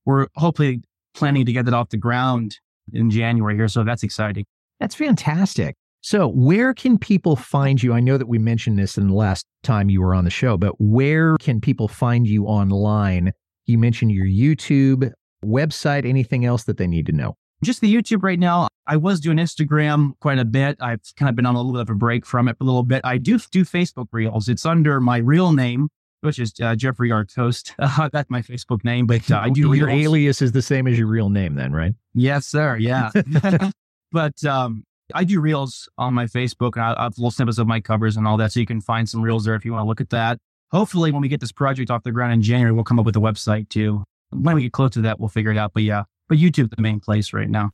we're 0.04 0.26
hopefully 0.34 0.82
planning 1.14 1.46
to 1.46 1.52
get 1.52 1.64
that 1.64 1.72
off 1.72 1.88
the 1.88 1.96
ground 1.96 2.58
in 2.92 3.08
January 3.08 3.56
here. 3.56 3.68
So 3.68 3.84
that's 3.84 4.02
exciting. 4.02 4.44
That's 4.80 4.94
fantastic. 4.94 5.76
So, 6.06 6.28
where 6.28 6.72
can 6.72 6.98
people 6.98 7.34
find 7.34 7.82
you? 7.82 7.92
I 7.92 7.98
know 7.98 8.16
that 8.16 8.28
we 8.28 8.38
mentioned 8.38 8.78
this 8.78 8.96
in 8.96 9.08
the 9.08 9.14
last 9.14 9.44
time 9.64 9.90
you 9.90 10.00
were 10.00 10.14
on 10.14 10.22
the 10.22 10.30
show, 10.30 10.56
but 10.56 10.80
where 10.80 11.36
can 11.38 11.60
people 11.60 11.88
find 11.88 12.28
you 12.28 12.44
online? 12.44 13.32
You 13.64 13.76
mentioned 13.76 14.12
your 14.12 14.24
YouTube 14.24 15.10
website, 15.44 16.08
anything 16.08 16.44
else 16.44 16.62
that 16.62 16.76
they 16.76 16.86
need 16.86 17.06
to 17.06 17.12
know? 17.12 17.34
Just 17.64 17.80
the 17.80 17.92
YouTube 17.92 18.22
right 18.22 18.38
now. 18.38 18.68
I 18.86 18.98
was 18.98 19.18
doing 19.18 19.38
Instagram 19.38 20.12
quite 20.20 20.38
a 20.38 20.44
bit. 20.44 20.76
I've 20.80 21.00
kind 21.16 21.28
of 21.28 21.34
been 21.34 21.44
on 21.44 21.56
a 21.56 21.58
little 21.58 21.72
bit 21.72 21.80
of 21.80 21.90
a 21.90 21.96
break 21.96 22.24
from 22.24 22.46
it 22.46 22.56
for 22.56 22.62
a 22.62 22.66
little 22.68 22.84
bit. 22.84 23.00
I 23.02 23.18
do 23.18 23.40
do 23.50 23.64
Facebook 23.64 24.06
Reels. 24.12 24.48
It's 24.48 24.64
under 24.64 25.00
my 25.00 25.16
real 25.16 25.50
name, 25.50 25.88
which 26.20 26.38
is 26.38 26.52
uh, 26.62 26.76
Jeffrey 26.76 27.10
R. 27.10 27.24
Toast. 27.24 27.74
Uh, 27.80 28.08
that's 28.12 28.30
my 28.30 28.42
Facebook 28.42 28.84
name, 28.84 29.08
but 29.08 29.28
uh, 29.28 29.40
I 29.42 29.50
do 29.50 29.72
your 29.72 29.88
Reels. 29.88 30.04
alias 30.04 30.40
is 30.40 30.52
the 30.52 30.62
same 30.62 30.86
as 30.86 30.96
your 30.96 31.08
real 31.08 31.30
name, 31.30 31.56
then, 31.56 31.72
right? 31.72 31.94
Yes, 32.14 32.46
sir. 32.46 32.76
Yeah. 32.76 33.10
but 34.12 34.44
um, 34.44 34.84
I 35.14 35.24
do 35.24 35.40
reels 35.40 35.88
on 35.98 36.14
my 36.14 36.26
Facebook 36.26 36.74
and 36.74 36.84
I, 36.84 37.04
have 37.04 37.18
little 37.18 37.30
snippets 37.30 37.58
of 37.58 37.66
my 37.66 37.80
covers 37.80 38.16
and 38.16 38.26
all 38.26 38.36
that. 38.38 38.52
So 38.52 38.60
you 38.60 38.66
can 38.66 38.80
find 38.80 39.08
some 39.08 39.22
reels 39.22 39.44
there 39.44 39.54
if 39.54 39.64
you 39.64 39.72
want 39.72 39.84
to 39.84 39.88
look 39.88 40.00
at 40.00 40.10
that. 40.10 40.38
Hopefully, 40.72 41.12
when 41.12 41.22
we 41.22 41.28
get 41.28 41.40
this 41.40 41.52
project 41.52 41.90
off 41.90 42.02
the 42.02 42.10
ground 42.10 42.32
in 42.32 42.42
January, 42.42 42.72
we'll 42.72 42.84
come 42.84 42.98
up 42.98 43.06
with 43.06 43.16
a 43.16 43.20
website 43.20 43.68
too. 43.68 44.02
When 44.30 44.56
we 44.56 44.62
get 44.62 44.72
close 44.72 44.90
to 44.90 45.00
that, 45.02 45.20
we'll 45.20 45.28
figure 45.28 45.52
it 45.52 45.58
out. 45.58 45.72
But 45.72 45.84
yeah, 45.84 46.04
but 46.28 46.38
YouTube's 46.38 46.74
the 46.74 46.82
main 46.82 47.00
place 47.00 47.32
right 47.32 47.48
now. 47.48 47.70